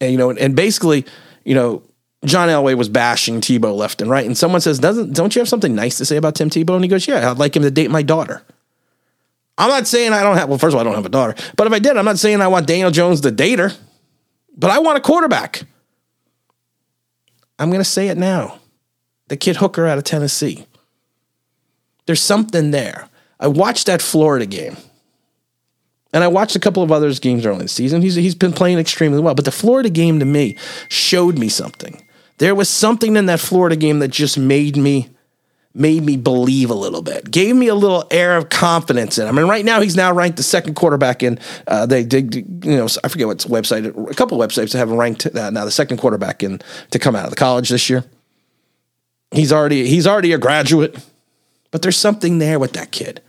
and 0.00 0.12
you 0.12 0.18
know, 0.18 0.30
and 0.30 0.54
basically, 0.54 1.04
you 1.44 1.54
know, 1.54 1.82
John 2.24 2.48
Elway 2.48 2.76
was 2.76 2.88
bashing 2.88 3.40
Tebow 3.40 3.76
left 3.76 4.00
and 4.00 4.10
right, 4.10 4.24
and 4.24 4.38
someone 4.38 4.60
says, 4.60 4.78
"Doesn't 4.78 5.12
don't 5.14 5.34
you 5.34 5.40
have 5.40 5.48
something 5.48 5.74
nice 5.74 5.98
to 5.98 6.04
say 6.04 6.16
about 6.16 6.36
Tim 6.36 6.48
Tebow?" 6.48 6.76
And 6.76 6.84
he 6.84 6.88
goes, 6.88 7.08
"Yeah, 7.08 7.30
I'd 7.30 7.38
like 7.38 7.56
him 7.56 7.62
to 7.62 7.70
date 7.70 7.90
my 7.90 8.02
daughter." 8.02 8.42
I'm 9.58 9.68
not 9.68 9.86
saying 9.86 10.12
I 10.12 10.22
don't 10.22 10.36
have. 10.36 10.48
Well, 10.48 10.58
first 10.58 10.74
of 10.74 10.76
all, 10.76 10.80
I 10.80 10.84
don't 10.84 10.94
have 10.94 11.06
a 11.06 11.10
daughter, 11.10 11.34
but 11.56 11.66
if 11.66 11.72
I 11.72 11.80
did, 11.80 11.96
I'm 11.96 12.04
not 12.04 12.18
saying 12.18 12.40
I 12.40 12.48
want 12.48 12.66
Daniel 12.68 12.90
Jones 12.92 13.20
to 13.22 13.32
date 13.32 13.58
her, 13.58 13.72
but 14.56 14.70
I 14.70 14.78
want 14.78 14.96
a 14.96 15.00
quarterback. 15.00 15.64
I'm 17.62 17.70
going 17.70 17.80
to 17.80 17.84
say 17.84 18.08
it 18.08 18.18
now. 18.18 18.58
The 19.28 19.36
kid 19.36 19.56
Hooker 19.56 19.86
out 19.86 19.96
of 19.96 20.02
Tennessee. 20.02 20.66
There's 22.06 22.20
something 22.20 22.72
there. 22.72 23.08
I 23.38 23.46
watched 23.46 23.86
that 23.86 24.02
Florida 24.02 24.46
game. 24.46 24.76
And 26.12 26.24
I 26.24 26.28
watched 26.28 26.56
a 26.56 26.60
couple 26.60 26.82
of 26.82 26.90
others 26.90 27.20
games 27.20 27.46
early 27.46 27.58
in 27.58 27.62
the 27.62 27.68
season. 27.68 28.02
He's, 28.02 28.16
he's 28.16 28.34
been 28.34 28.52
playing 28.52 28.80
extremely 28.80 29.20
well. 29.20 29.36
But 29.36 29.44
the 29.44 29.52
Florida 29.52 29.90
game 29.90 30.18
to 30.18 30.24
me 30.24 30.56
showed 30.88 31.38
me 31.38 31.48
something. 31.48 32.02
There 32.38 32.56
was 32.56 32.68
something 32.68 33.14
in 33.14 33.26
that 33.26 33.38
Florida 33.38 33.76
game 33.76 34.00
that 34.00 34.08
just 34.08 34.36
made 34.36 34.76
me 34.76 35.10
made 35.74 36.02
me 36.02 36.16
believe 36.16 36.70
a 36.70 36.74
little 36.74 37.02
bit, 37.02 37.30
gave 37.30 37.56
me 37.56 37.68
a 37.68 37.74
little 37.74 38.06
air 38.10 38.36
of 38.36 38.48
confidence 38.48 39.18
in 39.18 39.26
him. 39.26 39.38
And 39.38 39.48
right 39.48 39.64
now, 39.64 39.80
he's 39.80 39.96
now 39.96 40.12
ranked 40.12 40.36
the 40.36 40.42
second 40.42 40.74
quarterback 40.74 41.22
in. 41.22 41.38
Uh, 41.66 41.86
they 41.86 42.04
did, 42.04 42.34
you 42.34 42.76
know, 42.76 42.86
I 43.02 43.08
forget 43.08 43.26
what 43.26 43.38
website, 43.38 44.10
a 44.10 44.14
couple 44.14 44.38
websites 44.38 44.72
have 44.74 44.90
ranked 44.90 45.26
uh, 45.26 45.50
now 45.50 45.64
the 45.64 45.70
second 45.70 45.96
quarterback 45.96 46.42
in 46.42 46.60
to 46.90 46.98
come 46.98 47.16
out 47.16 47.24
of 47.24 47.30
the 47.30 47.36
college 47.36 47.70
this 47.70 47.88
year. 47.88 48.04
He's 49.30 49.52
already 49.52 49.86
he's 49.86 50.06
already 50.06 50.32
a 50.32 50.38
graduate, 50.38 50.94
but 51.70 51.80
there's 51.80 51.96
something 51.96 52.38
there 52.38 52.58
with 52.58 52.74
that 52.74 52.92
kid. 52.92 53.22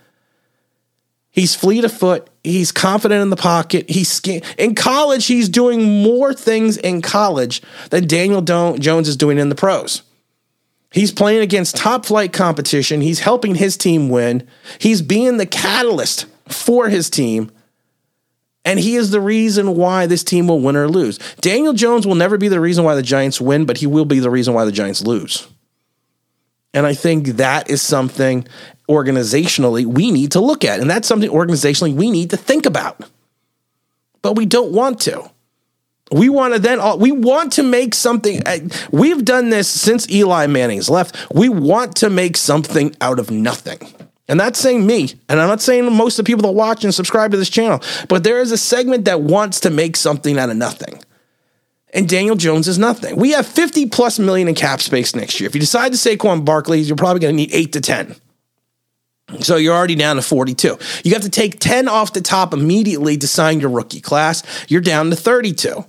He's 1.32 1.56
fleet 1.56 1.84
of 1.84 1.92
foot. 1.92 2.30
He's 2.44 2.72
confident 2.72 3.22
in 3.22 3.30
the 3.30 3.36
pocket. 3.36 3.90
He's 3.90 4.20
in 4.58 4.76
college. 4.76 5.26
He's 5.26 5.50
doing 5.50 6.04
more 6.04 6.34
things 6.34 6.78
in 6.78 7.02
college 7.02 7.62
than 7.90 8.06
Daniel 8.06 8.42
Jones 8.42 9.08
is 9.08 9.18
doing 9.18 9.40
in 9.40 9.50
the 9.50 9.56
pros. 9.56 10.04
He's 10.94 11.12
playing 11.12 11.42
against 11.42 11.76
top 11.76 12.06
flight 12.06 12.32
competition. 12.32 13.02
He's 13.02 13.20
helping 13.20 13.56
his 13.56 13.76
team 13.76 14.10
win. 14.10 14.48
He's 14.78 15.02
being 15.02 15.38
the 15.38 15.48
catalyst 15.48 16.28
for 16.48 16.88
his 16.88 17.10
team. 17.10 17.52
And 18.64 18.80
he 18.80 18.96
is 18.96 19.10
the 19.10 19.20
reason 19.20 19.76
why 19.76 20.06
this 20.06 20.24
team 20.24 20.48
will 20.48 20.60
win 20.60 20.76
or 20.78 20.88
lose. 20.88 21.18
Daniel 21.42 21.74
Jones 21.74 22.06
will 22.06 22.16
never 22.16 22.38
be 22.38 22.48
the 22.48 22.62
reason 22.62 22.86
why 22.86 22.94
the 22.94 23.02
Giants 23.02 23.42
win, 23.42 23.66
but 23.66 23.78
he 23.78 23.88
will 23.88 24.06
be 24.06 24.20
the 24.20 24.30
reason 24.30 24.54
why 24.54 24.66
the 24.66 24.72
Giants 24.72 25.02
lose. 25.02 25.48
And 26.76 26.86
I 26.86 26.94
think 26.94 27.26
that 27.28 27.72
is 27.72 27.82
something 27.82 28.48
organizationally 28.88 29.86
we 29.86 30.12
need 30.12 30.34
to 30.34 30.40
look 30.40 30.64
at. 30.64 30.80
And 30.80 30.90
that's 30.90 31.08
something 31.08 31.30
organizationally 31.30 31.94
we 31.94 32.12
need 32.12 32.30
to 32.30 32.38
think 32.38 32.68
about. 32.68 33.10
But 34.22 34.36
we 34.36 34.46
don't 34.46 34.72
want 34.72 35.02
to. 35.02 35.30
We 36.12 36.30
want 36.30 36.54
to 36.54 36.60
then 36.60 36.80
we 37.00 37.12
want 37.12 37.54
to 37.54 37.64
make 37.64 37.96
something. 37.96 38.46
Uh, 38.46 38.60
we've 38.92 39.24
done 39.24 39.50
this 39.50 39.68
since 39.68 40.10
Eli 40.12 40.48
Manning's 40.48 40.90
left. 40.90 41.16
We 41.34 41.50
want 41.50 41.96
to 41.98 42.10
make 42.10 42.38
something 42.38 42.96
out 43.02 43.20
of 43.20 43.32
nothing. 43.32 43.80
And 44.28 44.40
that's 44.40 44.60
saying 44.60 44.86
me, 44.86 45.14
and 45.28 45.40
I'm 45.40 45.50
not 45.50 45.62
saying 45.62 45.92
most 45.94 46.18
of 46.18 46.26
the 46.26 46.30
people 46.30 46.44
that 46.44 46.54
watch 46.54 46.84
and 46.84 46.94
subscribe 46.94 47.32
to 47.32 47.38
this 47.38 47.50
channel, 47.50 47.82
but 48.08 48.24
there 48.24 48.40
is 48.40 48.52
a 48.52 48.58
segment 48.58 49.06
that 49.06 49.22
wants 49.22 49.60
to 49.62 49.70
make 49.70 49.98
something 49.98 50.38
out 50.38 50.50
of 50.50 50.56
nothing. 50.56 51.02
And 51.94 52.08
Daniel 52.08 52.36
Jones 52.36 52.68
is 52.68 52.80
nothing. 52.80 53.18
We 53.18 53.32
have 53.32 53.46
50 53.46 53.88
plus 53.88 54.20
million 54.20 54.48
in 54.48 54.56
cap 54.56 54.82
space 54.82 55.14
next 55.14 55.40
year. 55.40 55.48
If 55.48 55.56
you 55.56 55.62
decide 55.62 55.92
to 55.92 55.98
Saquon 55.98 56.46
Barkley, 56.46 56.80
you're 56.80 56.96
probably 56.96 57.20
going 57.20 57.34
to 57.34 57.36
need 57.36 57.54
eight 57.54 57.74
to 57.74 57.82
10. 57.82 58.16
So 59.42 59.58
you're 59.58 59.76
already 59.76 59.96
down 59.96 60.16
to 60.16 60.22
42. 60.22 60.78
You 61.04 61.14
have 61.14 61.22
to 61.24 61.30
take 61.30 61.60
10 61.60 61.88
off 61.88 62.14
the 62.14 62.22
top 62.22 62.54
immediately 62.54 63.18
to 63.18 63.28
sign 63.28 63.60
your 63.60 63.70
rookie 63.70 64.02
class. 64.02 64.44
You're 64.70 64.82
down 64.82 65.10
to 65.10 65.16
32 65.16 65.86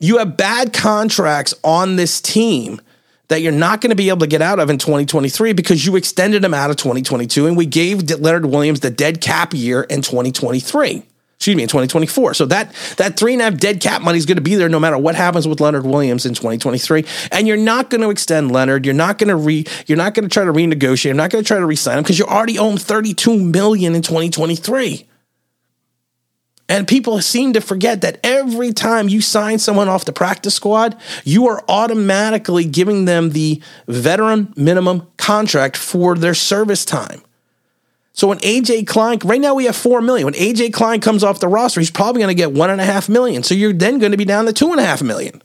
you 0.00 0.18
have 0.18 0.36
bad 0.36 0.72
contracts 0.72 1.54
on 1.64 1.96
this 1.96 2.20
team 2.20 2.80
that 3.28 3.42
you're 3.42 3.52
not 3.52 3.80
going 3.80 3.90
to 3.90 3.96
be 3.96 4.08
able 4.08 4.20
to 4.20 4.26
get 4.26 4.42
out 4.42 4.58
of 4.58 4.70
in 4.70 4.78
2023 4.78 5.52
because 5.52 5.84
you 5.84 5.96
extended 5.96 6.42
them 6.42 6.54
out 6.54 6.70
of 6.70 6.76
2022 6.76 7.46
and 7.46 7.56
we 7.56 7.66
gave 7.66 8.10
Leonard 8.10 8.46
Williams 8.46 8.80
the 8.80 8.90
dead 8.90 9.20
cap 9.20 9.52
year 9.52 9.82
in 9.82 10.02
2023. 10.02 11.02
Excuse 11.36 11.56
me, 11.56 11.62
in 11.62 11.68
2024. 11.68 12.34
So 12.34 12.46
that 12.46 12.74
that 12.96 13.16
three 13.16 13.32
and 13.32 13.40
a 13.40 13.44
half 13.44 13.58
dead 13.58 13.80
cap 13.80 14.02
money 14.02 14.18
is 14.18 14.26
going 14.26 14.38
to 14.38 14.42
be 14.42 14.56
there 14.56 14.68
no 14.68 14.80
matter 14.80 14.98
what 14.98 15.14
happens 15.14 15.46
with 15.46 15.60
Leonard 15.60 15.86
Williams 15.86 16.26
in 16.26 16.34
2023. 16.34 17.04
And 17.30 17.46
you're 17.46 17.56
not 17.56 17.90
going 17.90 18.00
to 18.00 18.10
extend 18.10 18.50
Leonard. 18.50 18.84
You're 18.84 18.94
not 18.94 19.18
going 19.18 19.28
to 19.28 19.36
re. 19.36 19.64
You're 19.86 19.98
not 19.98 20.14
going 20.14 20.28
to 20.28 20.32
try 20.32 20.44
to 20.44 20.52
renegotiate. 20.52 21.04
You're 21.04 21.14
not 21.14 21.30
going 21.30 21.44
to 21.44 21.46
try 21.46 21.60
to 21.60 21.66
resign 21.66 21.98
him 21.98 22.02
because 22.02 22.18
you 22.18 22.24
already 22.24 22.58
own 22.58 22.76
32 22.76 23.38
million 23.38 23.94
in 23.94 24.02
2023. 24.02 25.06
And 26.68 26.86
people 26.86 27.20
seem 27.22 27.54
to 27.54 27.62
forget 27.62 28.02
that 28.02 28.20
every 28.22 28.72
time 28.72 29.08
you 29.08 29.22
sign 29.22 29.58
someone 29.58 29.88
off 29.88 30.04
the 30.04 30.12
practice 30.12 30.54
squad, 30.54 30.96
you 31.24 31.46
are 31.48 31.64
automatically 31.66 32.64
giving 32.64 33.06
them 33.06 33.30
the 33.30 33.62
veteran 33.86 34.52
minimum 34.54 35.06
contract 35.16 35.78
for 35.78 36.14
their 36.14 36.34
service 36.34 36.84
time. 36.84 37.22
So 38.12 38.28
when 38.28 38.38
AJ 38.38 38.86
Klein, 38.86 39.18
right 39.24 39.40
now 39.40 39.54
we 39.54 39.64
have 39.64 39.76
four 39.76 40.02
million. 40.02 40.26
When 40.26 40.34
AJ 40.34 40.74
Klein 40.74 41.00
comes 41.00 41.24
off 41.24 41.40
the 41.40 41.48
roster, 41.48 41.80
he's 41.80 41.90
probably 41.90 42.20
going 42.20 42.34
to 42.36 42.40
get 42.40 42.52
one 42.52 42.68
and 42.68 42.80
a 42.80 42.84
half 42.84 43.08
million. 43.08 43.42
So 43.42 43.54
you're 43.54 43.72
then 43.72 43.98
going 43.98 44.12
to 44.12 44.18
be 44.18 44.24
down 44.24 44.44
to 44.46 44.52
two 44.52 44.70
and 44.72 44.80
a 44.80 44.84
half 44.84 45.02
million. 45.02 45.40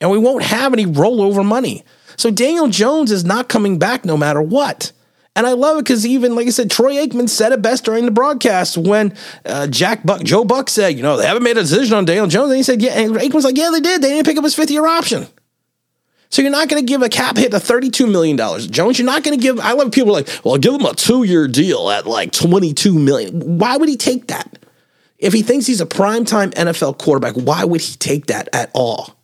And 0.00 0.10
we 0.10 0.18
won't 0.18 0.42
have 0.42 0.72
any 0.72 0.84
rollover 0.84 1.46
money. 1.46 1.84
So 2.16 2.30
Daniel 2.30 2.68
Jones 2.68 3.12
is 3.12 3.24
not 3.24 3.48
coming 3.48 3.78
back 3.78 4.04
no 4.04 4.16
matter 4.16 4.42
what. 4.42 4.92
And 5.34 5.46
I 5.46 5.52
love 5.52 5.78
it 5.78 5.84
because 5.84 6.06
even, 6.06 6.34
like 6.34 6.46
I 6.46 6.50
said, 6.50 6.70
Troy 6.70 6.94
Aikman 6.94 7.28
said 7.28 7.52
it 7.52 7.62
best 7.62 7.84
during 7.84 8.04
the 8.04 8.10
broadcast 8.10 8.76
when 8.76 9.16
uh, 9.46 9.66
Jack 9.66 10.04
Buck, 10.04 10.22
Joe 10.22 10.44
Buck 10.44 10.68
said, 10.68 10.94
you 10.94 11.02
know, 11.02 11.16
they 11.16 11.26
haven't 11.26 11.42
made 11.42 11.56
a 11.56 11.62
decision 11.62 11.96
on 11.96 12.04
Daniel 12.04 12.26
Jones. 12.26 12.50
And 12.50 12.56
he 12.58 12.62
said, 12.62 12.82
yeah. 12.82 12.98
And 12.98 13.14
Aikman's 13.14 13.44
like, 13.44 13.56
yeah, 13.56 13.70
they 13.72 13.80
did. 13.80 14.02
They 14.02 14.10
didn't 14.10 14.26
pick 14.26 14.36
up 14.36 14.44
his 14.44 14.54
fifth 14.54 14.70
year 14.70 14.86
option. 14.86 15.26
So 16.28 16.42
you're 16.42 16.50
not 16.50 16.68
going 16.68 16.84
to 16.84 16.90
give 16.90 17.02
a 17.02 17.08
cap 17.08 17.36
hit 17.36 17.54
of 17.54 17.62
$32 17.62 18.10
million. 18.10 18.36
Jones, 18.70 18.98
you're 18.98 19.06
not 19.06 19.22
going 19.22 19.38
to 19.38 19.42
give, 19.42 19.58
I 19.58 19.72
love 19.72 19.90
people 19.92 20.12
like, 20.12 20.28
well, 20.44 20.56
give 20.58 20.74
him 20.74 20.84
a 20.84 20.94
two 20.94 21.24
year 21.24 21.48
deal 21.48 21.90
at 21.90 22.06
like 22.06 22.32
$22 22.32 22.94
million. 23.02 23.58
Why 23.58 23.76
would 23.76 23.88
he 23.88 23.96
take 23.96 24.28
that? 24.28 24.58
If 25.18 25.32
he 25.32 25.42
thinks 25.42 25.66
he's 25.66 25.80
a 25.80 25.86
primetime 25.86 26.52
NFL 26.54 26.98
quarterback, 26.98 27.34
why 27.34 27.64
would 27.64 27.80
he 27.80 27.96
take 27.96 28.26
that 28.26 28.48
at 28.52 28.70
all? 28.74 29.14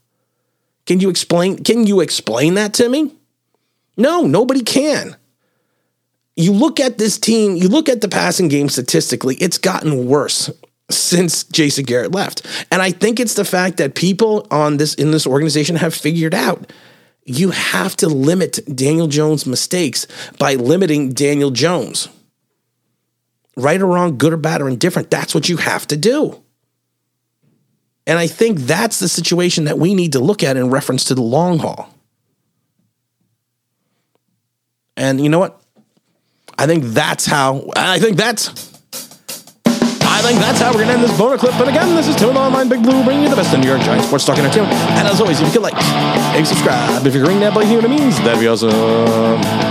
Can 0.87 1.01
you 1.01 1.11
explain, 1.11 1.64
can 1.64 1.87
you 1.87 2.01
explain 2.01 2.55
that 2.55 2.75
to 2.75 2.88
me? 2.88 3.14
No, 3.97 4.23
nobody 4.23 4.62
can 4.62 5.16
you 6.38 6.53
look 6.53 6.79
at 6.79 6.98
this 6.98 7.18
team, 7.18 7.57
you 7.57 7.68
look 7.68 7.88
at 7.88 8.01
the 8.01 8.09
passing 8.09 8.46
game 8.46 8.68
statistically, 8.68 9.35
it's 9.37 9.59
gotten 9.59 10.07
worse 10.07 10.48
since 10.88 11.42
Jason 11.42 11.85
Garrett 11.85 12.12
left. 12.12 12.46
And 12.70 12.81
I 12.81 12.92
think 12.92 13.18
it's 13.18 13.35
the 13.35 13.44
fact 13.44 13.79
that 13.79 13.96
people 13.96 14.46
on 14.51 14.77
this 14.77 14.94
in 14.94 15.11
this 15.11 15.27
organization 15.27 15.74
have 15.77 15.94
figured 15.94 16.35
out 16.35 16.72
you 17.24 17.51
have 17.51 17.96
to 17.96 18.09
limit 18.09 18.61
Daniel 18.72 19.09
Jones' 19.09 19.46
mistakes 19.46 20.07
by 20.38 20.55
limiting 20.55 21.12
Daniel 21.12 21.51
Jones. 21.51 22.09
Right 23.57 23.83
or 23.83 23.87
wrong, 23.87 24.16
good 24.16 24.33
or 24.33 24.38
bad 24.38 24.62
or 24.62 24.68
indifferent, 24.68 25.11
that's 25.11 25.35
what 25.35 25.48
you 25.48 25.57
have 25.57 25.88
to 25.88 25.96
do. 25.96 26.40
And 28.07 28.16
I 28.16 28.29
think 28.29 28.61
that's 28.61 29.01
the 29.01 29.09
situation 29.09 29.64
that 29.64 29.79
we 29.79 29.92
need 29.92 30.12
to 30.12 30.20
look 30.20 30.44
at 30.44 30.57
in 30.57 30.70
reference 30.70 31.05
to 31.07 31.16
the 31.16 31.20
long 31.22 31.59
haul. 31.59 31.92
And 34.96 35.20
you 35.20 35.29
know 35.29 35.40
what? 35.40 35.58
I 36.59 36.66
think 36.66 36.85
that's 36.85 37.25
how, 37.25 37.71
I 37.77 38.01
think 38.01 38.16
that's 38.16 38.68
I 40.18 40.21
think 40.23 40.40
that's 40.40 40.61
how 40.61 40.73
we're 40.73 40.79
going 40.85 40.88
to 40.88 40.94
end 40.94 41.05
this 41.05 41.16
bonus 41.16 41.40
clip. 41.40 41.55
But 41.57 41.68
again, 41.68 41.94
this 41.94 42.09
is 42.09 42.16
Tim 42.16 42.37
Online 42.37 42.68
Big 42.68 42.83
Blue 42.83 43.05
bringing 43.05 43.23
you 43.23 43.31
the 43.31 43.37
best 43.37 43.55
in 43.55 43.61
New 43.61 43.68
York 43.68 43.83
Giants 43.83 44.09
sports 44.09 44.25
talk 44.25 44.37
entertainment. 44.37 44.75
And 44.75 45.07
as 45.07 45.21
always, 45.21 45.40
if 45.40 45.47
you 45.47 45.53
could 45.53 45.62
like 45.62 45.81
and 45.81 46.44
subscribe, 46.44 47.07
if 47.07 47.14
you 47.14 47.25
ring 47.25 47.38
that 47.38 47.55
bell, 47.55 47.62
you 47.62 47.81
know 47.81 47.83
what 47.83 47.85
it 47.85 48.01
means. 48.01 48.18
That'd 48.18 48.40
be 48.40 48.49
awesome. 48.49 49.68